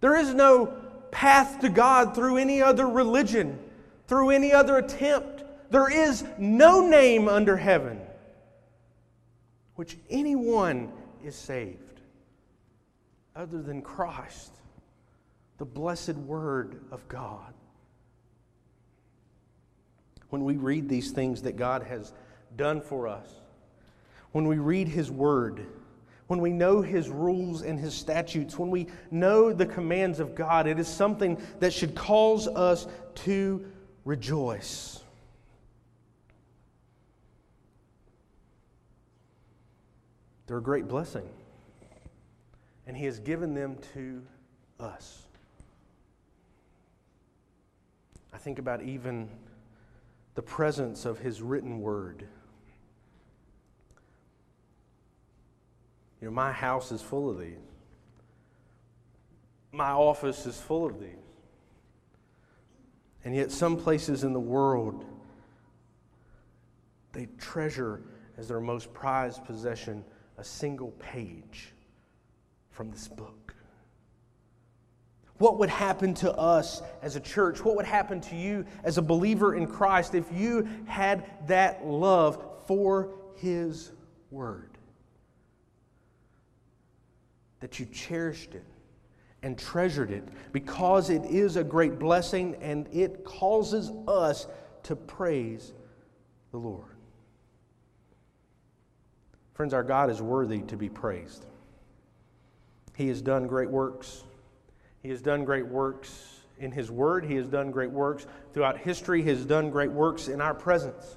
There 0.00 0.14
is 0.14 0.32
no 0.32 0.74
path 1.10 1.60
to 1.62 1.68
God 1.68 2.14
through 2.14 2.36
any 2.36 2.62
other 2.62 2.86
religion, 2.86 3.58
through 4.06 4.30
any 4.30 4.52
other 4.52 4.76
attempt. 4.76 5.31
There 5.72 5.90
is 5.90 6.22
no 6.36 6.86
name 6.86 7.28
under 7.28 7.56
heaven 7.56 7.98
which 9.74 9.96
anyone 10.10 10.92
is 11.24 11.34
saved 11.34 12.02
other 13.34 13.62
than 13.62 13.80
Christ, 13.80 14.52
the 15.56 15.64
blessed 15.64 16.16
Word 16.16 16.84
of 16.90 17.08
God. 17.08 17.54
When 20.28 20.44
we 20.44 20.58
read 20.58 20.90
these 20.90 21.10
things 21.10 21.40
that 21.40 21.56
God 21.56 21.84
has 21.84 22.12
done 22.54 22.82
for 22.82 23.08
us, 23.08 23.32
when 24.32 24.46
we 24.46 24.58
read 24.58 24.88
His 24.88 25.10
Word, 25.10 25.64
when 26.26 26.42
we 26.42 26.50
know 26.50 26.82
His 26.82 27.08
rules 27.08 27.62
and 27.62 27.80
His 27.80 27.94
statutes, 27.94 28.58
when 28.58 28.68
we 28.68 28.88
know 29.10 29.54
the 29.54 29.64
commands 29.64 30.20
of 30.20 30.34
God, 30.34 30.66
it 30.66 30.78
is 30.78 30.86
something 30.86 31.40
that 31.60 31.72
should 31.72 31.94
cause 31.94 32.46
us 32.46 32.86
to 33.14 33.64
rejoice. 34.04 35.01
They're 40.52 40.58
a 40.58 40.62
great 40.62 40.86
blessing. 40.86 41.26
And 42.86 42.94
He 42.94 43.06
has 43.06 43.18
given 43.18 43.54
them 43.54 43.78
to 43.94 44.22
us. 44.78 45.22
I 48.34 48.36
think 48.36 48.58
about 48.58 48.82
even 48.82 49.30
the 50.34 50.42
presence 50.42 51.06
of 51.06 51.18
His 51.18 51.40
written 51.40 51.80
word. 51.80 52.26
You 56.20 56.26
know, 56.26 56.34
my 56.34 56.52
house 56.52 56.92
is 56.92 57.00
full 57.00 57.30
of 57.30 57.38
these. 57.38 57.56
My 59.72 59.92
office 59.92 60.44
is 60.44 60.60
full 60.60 60.84
of 60.84 61.00
these. 61.00 61.08
And 63.24 63.34
yet, 63.34 63.50
some 63.50 63.78
places 63.78 64.22
in 64.22 64.34
the 64.34 64.40
world, 64.40 65.02
they 67.12 67.28
treasure 67.38 68.02
as 68.36 68.48
their 68.48 68.60
most 68.60 68.92
prized 68.92 69.46
possession 69.46 70.04
a 70.42 70.44
single 70.44 70.90
page 70.98 71.72
from 72.72 72.90
this 72.90 73.06
book. 73.06 73.54
What 75.38 75.56
would 75.60 75.68
happen 75.68 76.14
to 76.14 76.32
us 76.32 76.82
as 77.00 77.14
a 77.14 77.20
church? 77.20 77.64
What 77.64 77.76
would 77.76 77.86
happen 77.86 78.20
to 78.22 78.34
you 78.34 78.66
as 78.82 78.98
a 78.98 79.02
believer 79.02 79.54
in 79.54 79.68
Christ 79.68 80.16
if 80.16 80.24
you 80.32 80.68
had 80.86 81.24
that 81.46 81.86
love 81.86 82.44
for 82.66 83.10
His 83.36 83.92
Word? 84.32 84.76
That 87.60 87.78
you 87.78 87.86
cherished 87.86 88.56
it 88.56 88.64
and 89.44 89.56
treasured 89.56 90.10
it 90.10 90.24
because 90.50 91.08
it 91.08 91.24
is 91.24 91.54
a 91.54 91.62
great 91.62 92.00
blessing 92.00 92.56
and 92.60 92.88
it 92.92 93.24
causes 93.24 93.92
us 94.08 94.48
to 94.82 94.96
praise 94.96 95.72
the 96.50 96.58
Lord. 96.58 96.91
Friends, 99.54 99.74
our 99.74 99.82
God 99.82 100.10
is 100.10 100.22
worthy 100.22 100.62
to 100.62 100.76
be 100.76 100.88
praised. 100.88 101.44
He 102.96 103.08
has 103.08 103.20
done 103.22 103.46
great 103.46 103.70
works. 103.70 104.24
He 105.02 105.08
has 105.10 105.20
done 105.20 105.44
great 105.44 105.66
works 105.66 106.40
in 106.58 106.72
His 106.72 106.90
Word. 106.90 107.24
He 107.24 107.34
has 107.36 107.46
done 107.46 107.70
great 107.70 107.90
works 107.90 108.26
throughout 108.52 108.78
history. 108.78 109.22
He 109.22 109.28
has 109.30 109.44
done 109.44 109.70
great 109.70 109.90
works 109.90 110.28
in 110.28 110.40
our 110.40 110.54
presence. 110.54 111.16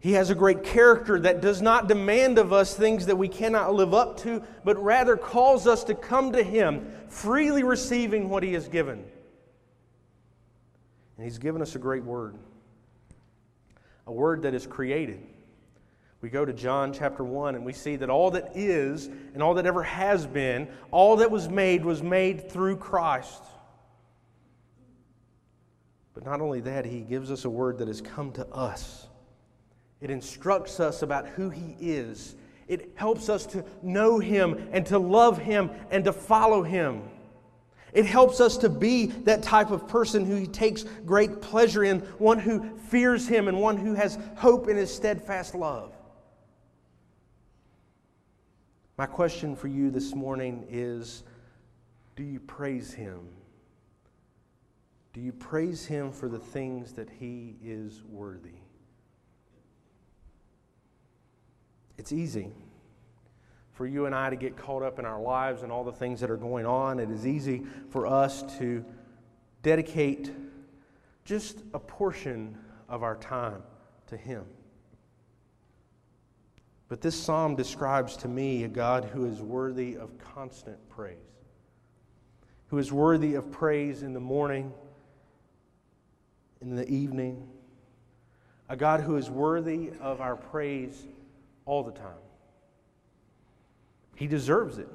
He 0.00 0.12
has 0.12 0.30
a 0.30 0.34
great 0.34 0.62
character 0.62 1.18
that 1.20 1.40
does 1.40 1.60
not 1.60 1.88
demand 1.88 2.38
of 2.38 2.52
us 2.52 2.74
things 2.74 3.06
that 3.06 3.16
we 3.16 3.28
cannot 3.28 3.74
live 3.74 3.94
up 3.94 4.18
to, 4.18 4.44
but 4.64 4.80
rather 4.82 5.16
calls 5.16 5.66
us 5.66 5.82
to 5.84 5.94
come 5.94 6.32
to 6.32 6.42
Him, 6.42 6.92
freely 7.08 7.64
receiving 7.64 8.28
what 8.28 8.44
He 8.44 8.52
has 8.52 8.68
given. 8.68 9.04
And 11.16 11.24
He's 11.24 11.38
given 11.38 11.60
us 11.60 11.74
a 11.74 11.80
great 11.80 12.04
word, 12.04 12.36
a 14.06 14.12
word 14.12 14.42
that 14.42 14.54
is 14.54 14.68
created. 14.68 15.26
We 16.20 16.30
go 16.30 16.44
to 16.44 16.52
John 16.52 16.92
chapter 16.92 17.22
1 17.22 17.54
and 17.54 17.64
we 17.64 17.72
see 17.72 17.96
that 17.96 18.10
all 18.10 18.32
that 18.32 18.52
is 18.56 19.06
and 19.06 19.42
all 19.42 19.54
that 19.54 19.66
ever 19.66 19.84
has 19.84 20.26
been, 20.26 20.68
all 20.90 21.16
that 21.16 21.30
was 21.30 21.48
made, 21.48 21.84
was 21.84 22.02
made 22.02 22.50
through 22.50 22.76
Christ. 22.76 23.44
But 26.14 26.24
not 26.24 26.40
only 26.40 26.60
that, 26.62 26.84
He 26.84 27.00
gives 27.00 27.30
us 27.30 27.44
a 27.44 27.50
word 27.50 27.78
that 27.78 27.88
has 27.88 28.00
come 28.00 28.32
to 28.32 28.46
us 28.48 29.08
it 30.00 30.10
instructs 30.10 30.80
us 30.80 31.02
about 31.02 31.28
who 31.28 31.50
He 31.50 31.76
is. 31.80 32.36
It 32.68 32.92
helps 32.94 33.28
us 33.28 33.46
to 33.46 33.64
know 33.82 34.18
Him 34.18 34.68
and 34.72 34.86
to 34.86 34.98
love 34.98 35.38
Him 35.38 35.70
and 35.90 36.04
to 36.04 36.12
follow 36.12 36.62
Him. 36.62 37.02
It 37.92 38.04
helps 38.04 38.40
us 38.40 38.58
to 38.58 38.68
be 38.68 39.06
that 39.06 39.42
type 39.42 39.70
of 39.70 39.88
person 39.88 40.24
who 40.24 40.36
He 40.36 40.46
takes 40.46 40.84
great 41.06 41.40
pleasure 41.40 41.82
in, 41.82 42.00
one 42.18 42.38
who 42.38 42.76
fears 42.76 43.26
Him 43.26 43.48
and 43.48 43.60
one 43.60 43.76
who 43.76 43.94
has 43.94 44.18
hope 44.36 44.68
in 44.68 44.76
His 44.76 44.94
steadfast 44.94 45.54
love. 45.54 45.92
My 48.98 49.06
question 49.06 49.54
for 49.54 49.68
you 49.68 49.92
this 49.92 50.12
morning 50.12 50.66
is 50.68 51.22
Do 52.16 52.24
you 52.24 52.40
praise 52.40 52.92
Him? 52.92 53.28
Do 55.12 55.20
you 55.20 55.32
praise 55.32 55.86
Him 55.86 56.10
for 56.10 56.28
the 56.28 56.40
things 56.40 56.94
that 56.94 57.08
He 57.08 57.54
is 57.62 58.02
worthy? 58.02 58.58
It's 61.96 62.10
easy 62.12 62.50
for 63.72 63.86
you 63.86 64.06
and 64.06 64.14
I 64.16 64.30
to 64.30 64.36
get 64.36 64.56
caught 64.56 64.82
up 64.82 64.98
in 64.98 65.04
our 65.04 65.20
lives 65.20 65.62
and 65.62 65.70
all 65.70 65.84
the 65.84 65.92
things 65.92 66.18
that 66.18 66.28
are 66.28 66.36
going 66.36 66.66
on. 66.66 66.98
It 66.98 67.08
is 67.08 67.24
easy 67.24 67.62
for 67.90 68.08
us 68.08 68.42
to 68.58 68.84
dedicate 69.62 70.32
just 71.24 71.62
a 71.72 71.78
portion 71.78 72.58
of 72.88 73.04
our 73.04 73.14
time 73.14 73.62
to 74.08 74.16
Him. 74.16 74.44
But 76.88 77.02
this 77.02 77.14
psalm 77.14 77.54
describes 77.54 78.16
to 78.18 78.28
me 78.28 78.64
a 78.64 78.68
God 78.68 79.04
who 79.04 79.26
is 79.26 79.40
worthy 79.40 79.96
of 79.96 80.10
constant 80.18 80.76
praise, 80.88 81.16
who 82.68 82.78
is 82.78 82.90
worthy 82.90 83.34
of 83.34 83.50
praise 83.50 84.02
in 84.02 84.14
the 84.14 84.20
morning, 84.20 84.72
in 86.62 86.74
the 86.74 86.88
evening, 86.88 87.46
a 88.70 88.76
God 88.76 89.00
who 89.00 89.16
is 89.16 89.28
worthy 89.30 89.90
of 90.00 90.20
our 90.20 90.36
praise 90.36 91.06
all 91.66 91.82
the 91.82 91.92
time. 91.92 92.22
He 94.16 94.26
deserves 94.26 94.78
it. 94.78 94.88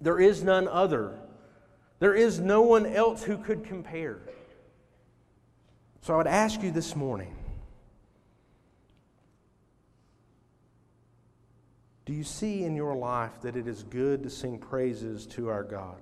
There 0.00 0.20
is 0.20 0.42
none 0.42 0.66
other. 0.68 1.18
There 1.98 2.14
is 2.14 2.40
no 2.40 2.62
one 2.62 2.86
else 2.86 3.22
who 3.22 3.36
could 3.36 3.64
compare. 3.64 4.20
So 6.02 6.14
I 6.14 6.16
would 6.16 6.26
ask 6.26 6.62
you 6.62 6.70
this 6.70 6.96
morning 6.96 7.36
do 12.12 12.18
you 12.18 12.24
see 12.24 12.64
in 12.64 12.76
your 12.76 12.94
life 12.94 13.40
that 13.40 13.56
it 13.56 13.66
is 13.66 13.84
good 13.84 14.22
to 14.22 14.28
sing 14.28 14.58
praises 14.58 15.24
to 15.24 15.48
our 15.48 15.62
God? 15.62 15.96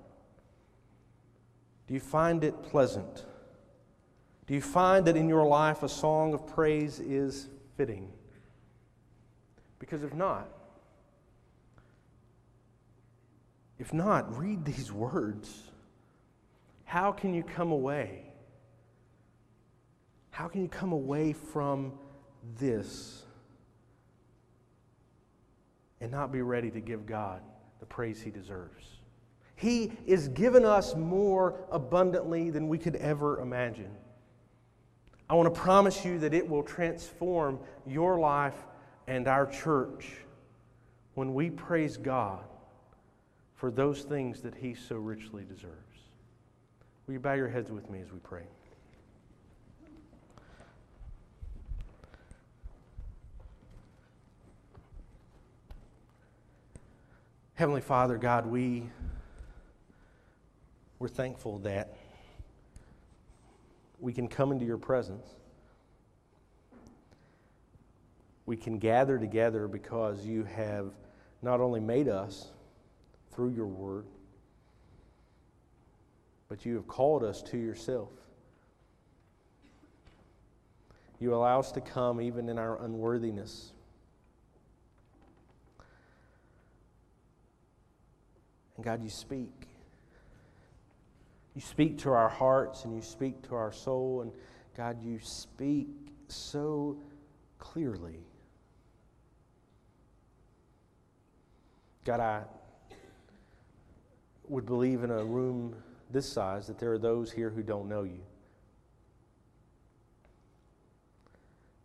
Do 1.86 1.94
you 1.94 2.00
find 2.00 2.42
it 2.42 2.64
pleasant? 2.64 3.26
Do 4.48 4.54
you 4.54 4.61
find 4.61 5.06
that 5.06 5.16
in 5.16 5.28
your 5.28 5.46
life 5.46 5.84
a 5.84 5.88
song 5.88 6.34
of 6.34 6.48
praise 6.48 6.98
is 6.98 7.48
fitting? 7.76 8.11
Because 9.78 10.02
if 10.02 10.12
not, 10.12 10.48
if 13.78 13.94
not, 13.94 14.36
read 14.36 14.64
these 14.64 14.90
words. 14.90 15.70
How 16.86 17.12
can 17.12 17.34
you 17.34 17.44
come 17.44 17.70
away? 17.70 18.24
How 20.32 20.48
can 20.48 20.61
you 20.61 20.68
come 20.68 20.90
away 20.90 21.34
from 21.34 21.92
this 22.58 23.22
and 26.01 26.11
not 26.11 26.32
be 26.32 26.42
ready 26.42 26.70
to 26.70 26.80
give 26.80 27.07
God 27.07 27.42
the 27.78 27.86
praise 27.86 28.20
He 28.20 28.30
deserves? 28.30 28.86
He 29.57 29.92
is 30.07 30.28
given 30.28 30.64
us 30.64 30.94
more 30.94 31.61
abundantly 31.70 32.51
than 32.51 32.68
we 32.68 32.78
could 32.78 32.96
ever 32.96 33.40
imagine. 33.40 33.90
I 35.28 35.34
want 35.34 35.55
to 35.55 35.61
promise 35.61 36.05
you 36.05 36.18
that 36.20 36.34
it 36.34 36.48
will 36.48 36.62
transform 36.62 37.61
your 37.86 38.18
life 38.18 38.57
and 39.07 39.28
our 39.28 39.46
church 39.46 40.07
when 41.14 41.34
we 41.34 41.51
praise 41.51 41.96
God 41.96 42.44
for 43.55 43.70
those 43.70 44.03
things 44.03 44.40
that 44.40 44.55
He 44.55 44.74
so 44.74 44.96
richly 44.96 45.44
deserves. 45.44 45.76
Will 47.07 47.14
you 47.14 47.20
bow 47.20 47.34
your 47.34 47.48
heads 47.48 47.70
with 47.70 47.90
me 47.90 48.01
as 48.01 48.11
we 48.11 48.18
pray? 48.20 48.44
Heavenly 57.61 57.82
Father, 57.82 58.16
God, 58.16 58.46
we, 58.46 58.88
we're 60.98 61.08
thankful 61.08 61.58
that 61.58 61.94
we 63.98 64.14
can 64.14 64.28
come 64.28 64.50
into 64.50 64.64
your 64.64 64.78
presence 64.78 65.26
we 68.46 68.56
can 68.56 68.78
gather 68.78 69.18
together 69.18 69.68
because 69.68 70.24
you 70.24 70.44
have 70.44 70.86
not 71.42 71.61
only 71.61 71.80
made 71.80 72.08
us 72.08 72.48
through 73.30 73.50
your 73.50 73.66
word, 73.66 74.06
but 76.48 76.64
you 76.64 76.76
have 76.76 76.88
called 76.88 77.22
us 77.22 77.42
to 77.42 77.58
yourself. 77.58 78.08
You 81.18 81.34
allow 81.34 81.58
us 81.58 81.72
to 81.72 81.82
come 81.82 82.22
even 82.22 82.48
in 82.48 82.58
our 82.58 82.82
unworthiness. 82.82 83.72
And 88.81 88.85
God, 88.87 89.05
you 89.05 89.11
speak. 89.11 89.68
You 91.55 91.61
speak 91.61 91.99
to 91.99 92.12
our 92.12 92.31
hearts 92.31 92.87
and 92.87 92.97
you 92.97 93.03
speak 93.03 93.47
to 93.49 93.55
our 93.55 93.72
soul. 93.72 94.22
And 94.22 94.33
God, 94.74 95.05
you 95.05 95.18
speak 95.20 95.89
so 96.28 96.97
clearly. 97.59 98.24
God, 102.07 102.20
I 102.20 102.45
would 104.49 104.64
believe 104.64 105.05
in 105.05 105.11
a 105.11 105.22
room 105.22 105.76
this 106.11 106.26
size 106.26 106.66
that 106.68 106.78
there 106.78 106.91
are 106.91 106.99
those 106.99 107.31
here 107.31 107.51
who 107.51 107.62
don't 107.62 107.87
know 107.87 108.05
you. 108.05 108.22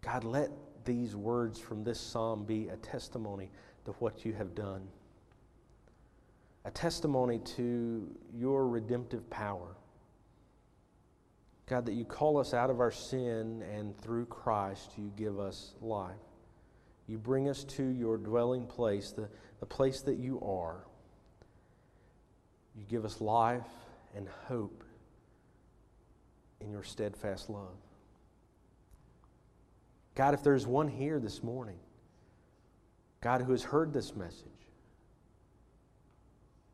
God, 0.02 0.24
let 0.24 0.50
these 0.86 1.14
words 1.14 1.60
from 1.60 1.84
this 1.84 2.00
psalm 2.00 2.46
be 2.46 2.70
a 2.70 2.78
testimony 2.78 3.52
to 3.84 3.92
what 4.00 4.24
you 4.24 4.32
have 4.32 4.56
done, 4.56 4.88
a 6.66 6.72
testimony 6.72 7.40
to 7.40 8.10
your 8.34 8.68
redemptive 8.68 9.30
power. 9.30 9.78
God, 11.68 11.86
that 11.86 11.94
you 11.94 12.06
call 12.06 12.38
us 12.38 12.54
out 12.54 12.70
of 12.70 12.80
our 12.80 12.92
sin 12.92 13.64
and 13.74 13.98
through 14.00 14.26
Christ 14.26 14.92
you 14.98 15.12
give 15.16 15.40
us 15.40 15.74
life. 15.82 16.16
You 17.08 17.20
bring 17.20 17.50
us 17.50 17.64
to 17.64 17.84
your 17.84 18.18
dwelling 18.18 18.66
place, 18.66 19.12
the, 19.12 19.30
the 19.60 19.66
place 19.66 20.02
that 20.02 20.18
you 20.18 20.42
are. 20.42 20.86
You 22.76 22.84
give 22.90 23.06
us 23.06 23.22
life 23.22 23.68
and 24.16 24.28
hope 24.48 24.84
in 26.62 26.72
your 26.72 26.84
steadfast 26.84 27.50
love. 27.50 27.78
God, 30.16 30.34
if 30.34 30.44
there's 30.44 30.66
one 30.66 30.88
here 30.88 31.20
this 31.20 31.44
morning, 31.44 31.78
God, 33.22 33.42
who 33.42 33.52
has 33.52 33.64
heard 33.64 33.94
this 33.94 34.16
message, 34.16 34.55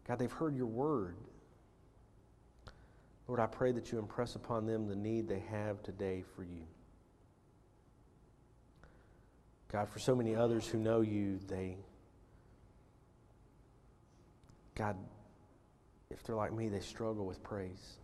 God, 0.08 0.20
they've 0.20 0.32
heard 0.32 0.56
your 0.56 0.68
word. 0.68 1.16
Lord, 3.28 3.40
I 3.40 3.48
pray 3.48 3.72
that 3.72 3.92
you 3.92 4.00
impress 4.00 4.36
upon 4.36 4.66
them 4.66 4.88
the 4.88 4.96
need 4.96 5.28
they 5.28 5.44
have 5.52 5.82
today 5.84 6.24
for 6.36 6.44
you. 6.44 6.64
God, 9.72 9.88
for 9.88 10.00
so 10.00 10.16
many 10.16 10.36
others 10.36 10.68
who 10.68 10.78
know 10.78 11.00
you, 11.00 11.40
they, 11.48 11.78
God, 14.76 14.98
if 16.10 16.24
they're 16.24 16.36
like 16.36 16.52
me, 16.52 16.68
they 16.68 16.82
struggle 16.82 17.26
with 17.26 17.42
praise. 17.42 17.98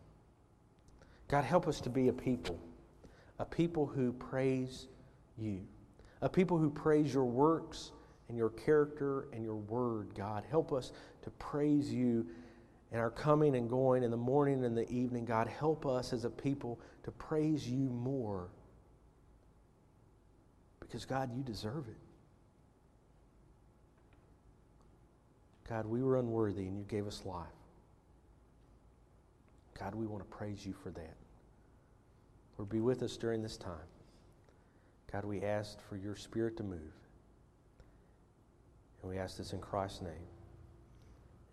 God, 1.28 1.44
help 1.44 1.68
us 1.68 1.82
to 1.82 1.90
be 1.90 2.08
a 2.08 2.14
people, 2.14 2.58
a 3.38 3.44
people 3.44 3.86
who 3.86 4.14
praise 4.14 4.88
you, 5.38 5.60
a 6.22 6.30
people 6.30 6.58
who 6.58 6.70
praise 6.70 7.14
your 7.14 7.26
works 7.26 7.92
and 8.30 8.38
your 8.38 8.50
character 8.50 9.28
and 9.34 9.44
your 9.44 9.56
word, 9.56 10.14
God. 10.16 10.44
Help 10.50 10.74
us 10.74 10.92
to 11.24 11.30
praise 11.32 11.92
you 11.94 12.26
in 12.92 13.00
our 13.00 13.10
coming 13.10 13.56
and 13.56 13.70
going 13.70 14.04
in 14.04 14.12
the 14.12 14.18
morning 14.18 14.64
and 14.64 14.78
the 14.78 14.90
evening. 14.92 15.26
God, 15.26 15.48
help 15.48 15.86
us 15.86 16.14
as 16.14 16.26
a 16.26 16.30
people 16.30 16.80
to 17.04 17.12
praise 17.12 17.68
you 17.68 17.90
more 17.90 18.50
because, 20.80 21.06
God, 21.06 21.36
you 21.36 21.44
deserve 21.44 21.88
it. 21.88 21.98
God, 25.70 25.86
we 25.86 26.02
were 26.02 26.18
unworthy 26.18 26.66
and 26.68 26.78
you 26.78 26.86
gave 26.86 27.08
us 27.08 27.24
life. 27.26 27.48
God, 29.78 29.94
we 29.96 30.08
want 30.08 30.24
to 30.24 30.38
praise 30.38 30.66
you 30.66 30.74
for 30.74 30.92
that. 30.92 31.16
Lord, 32.58 32.70
be 32.70 32.80
with 32.80 33.04
us 33.04 33.18
during 33.18 33.44
this 33.44 33.58
time. 33.58 33.74
God, 35.12 35.26
we 35.26 35.42
ask 35.42 35.80
for 35.88 35.98
your 35.98 36.16
spirit 36.16 36.58
to 36.58 36.64
move. 36.64 36.80
And 39.08 39.16
we 39.16 39.22
ask 39.22 39.38
this 39.38 39.54
in 39.54 39.60
Christ's 39.60 40.02
name. 40.02 40.12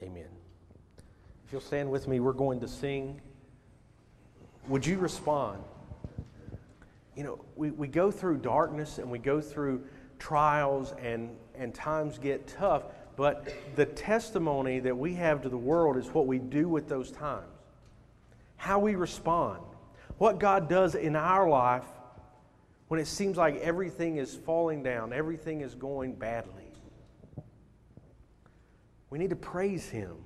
Amen. 0.03 0.27
If 1.47 1.53
you'll 1.53 1.61
stand 1.61 1.89
with 1.89 2.09
me, 2.09 2.19
we're 2.19 2.33
going 2.33 2.59
to 2.59 2.67
sing. 2.67 3.21
Would 4.67 4.85
you 4.85 4.99
respond? 4.99 5.63
You 7.15 7.23
know, 7.23 7.45
we, 7.55 7.71
we 7.71 7.87
go 7.87 8.11
through 8.11 8.39
darkness 8.39 8.99
and 8.99 9.09
we 9.09 9.21
go 9.21 9.41
through 9.41 9.85
trials 10.19 10.95
and, 11.01 11.31
and 11.55 11.73
times 11.73 12.19
get 12.19 12.49
tough, 12.49 12.87
but 13.15 13.55
the 13.77 13.87
testimony 13.87 14.81
that 14.81 14.99
we 14.99 15.15
have 15.15 15.41
to 15.43 15.49
the 15.49 15.57
world 15.57 15.97
is 15.97 16.09
what 16.09 16.27
we 16.27 16.41
do 16.41 16.69
with 16.69 16.89
those 16.89 17.13
times, 17.13 17.47
how 18.57 18.81
we 18.81 18.97
respond, 18.97 19.61
what 20.19 20.41
God 20.41 20.69
does 20.69 20.97
in 20.97 21.15
our 21.15 21.49
life 21.49 21.87
when 22.89 22.99
it 22.99 23.07
seems 23.07 23.37
like 23.37 23.55
everything 23.59 24.17
is 24.17 24.35
falling 24.35 24.83
down, 24.83 25.13
everything 25.13 25.61
is 25.61 25.77
going 25.77 26.17
badly. 26.17 26.64
We 29.11 29.19
need 29.19 29.31
to 29.31 29.37
praise 29.37 29.89
Him. 29.89 30.17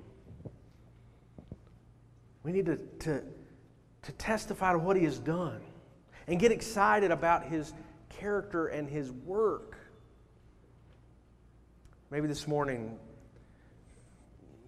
We 2.43 2.51
need 2.51 2.65
to, 2.65 2.77
to, 2.77 3.23
to 4.03 4.11
testify 4.13 4.71
to 4.71 4.79
what 4.79 4.95
He 4.95 5.03
has 5.03 5.19
done 5.19 5.61
and 6.27 6.39
get 6.39 6.51
excited 6.51 7.11
about 7.11 7.45
His 7.45 7.73
character 8.09 8.67
and 8.67 8.89
His 8.89 9.11
work. 9.11 9.77
Maybe 12.11 12.27
this 12.27 12.47
morning, 12.47 12.97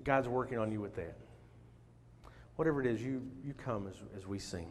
God's 0.03 0.27
working 0.27 0.57
on 0.57 0.71
you 0.71 0.81
with 0.81 0.95
that. 0.95 1.17
Whatever 2.55 2.81
it 2.81 2.87
is, 2.87 3.01
you, 3.01 3.23
you 3.43 3.53
come 3.53 3.87
as, 3.87 3.95
as 4.15 4.27
we 4.27 4.37
sing. 4.37 4.69